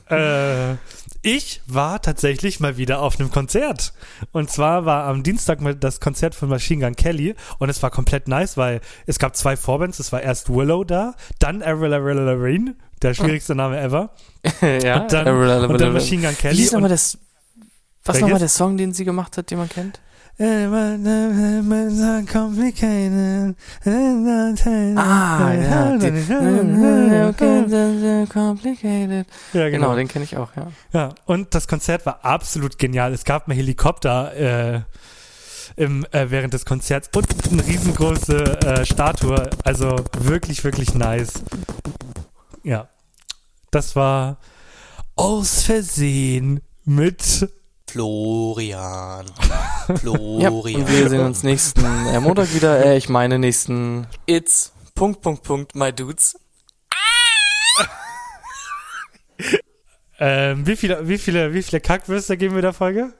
[0.10, 0.76] Äh,
[1.24, 3.94] ich war tatsächlich mal wieder auf einem Konzert.
[4.34, 7.90] Und zwar war am Dienstag mal das Konzert von Machine Gun Kelly und es war
[7.90, 10.00] komplett nice, weil es gab zwei Vorbands.
[10.00, 14.12] Es war erst Willow da, dann Avril Lavigne, der schwierigste Name ever.
[14.62, 15.28] ja, Und dann,
[15.70, 16.58] und dann Machine Gun Kelly.
[16.58, 17.18] Wie ist nochmal das,
[18.04, 20.02] was nochmal der Song, den sie gemacht hat, den man kennt?
[22.26, 23.56] Complicated.
[24.98, 25.98] Ah, ja.
[25.98, 26.10] Die,
[28.34, 29.28] complicated.
[29.54, 29.96] Ja, Genau, genau.
[29.96, 30.72] den kenne ich auch, ja.
[30.92, 33.14] Ja, und das Konzert war absolut genial.
[33.14, 34.82] Es gab einen Helikopter äh,
[35.76, 39.50] im, äh, während des Konzerts und eine riesengroße äh, Statue.
[39.64, 41.34] Also wirklich, wirklich nice.
[42.64, 42.90] Ja,
[43.72, 44.38] das war
[45.16, 47.48] aus Versehen mit
[47.96, 49.28] Florian.
[49.88, 50.82] Ja, Florian.
[50.82, 52.84] und wir sehen uns nächsten äh, Montag wieder.
[52.84, 56.36] Äh, ich meine nächsten It's Punkt Punkt Punkt My Dudes.
[60.20, 63.14] ähm, wie viele, wie viele, wie viele Kackwürste geben wir der Folge?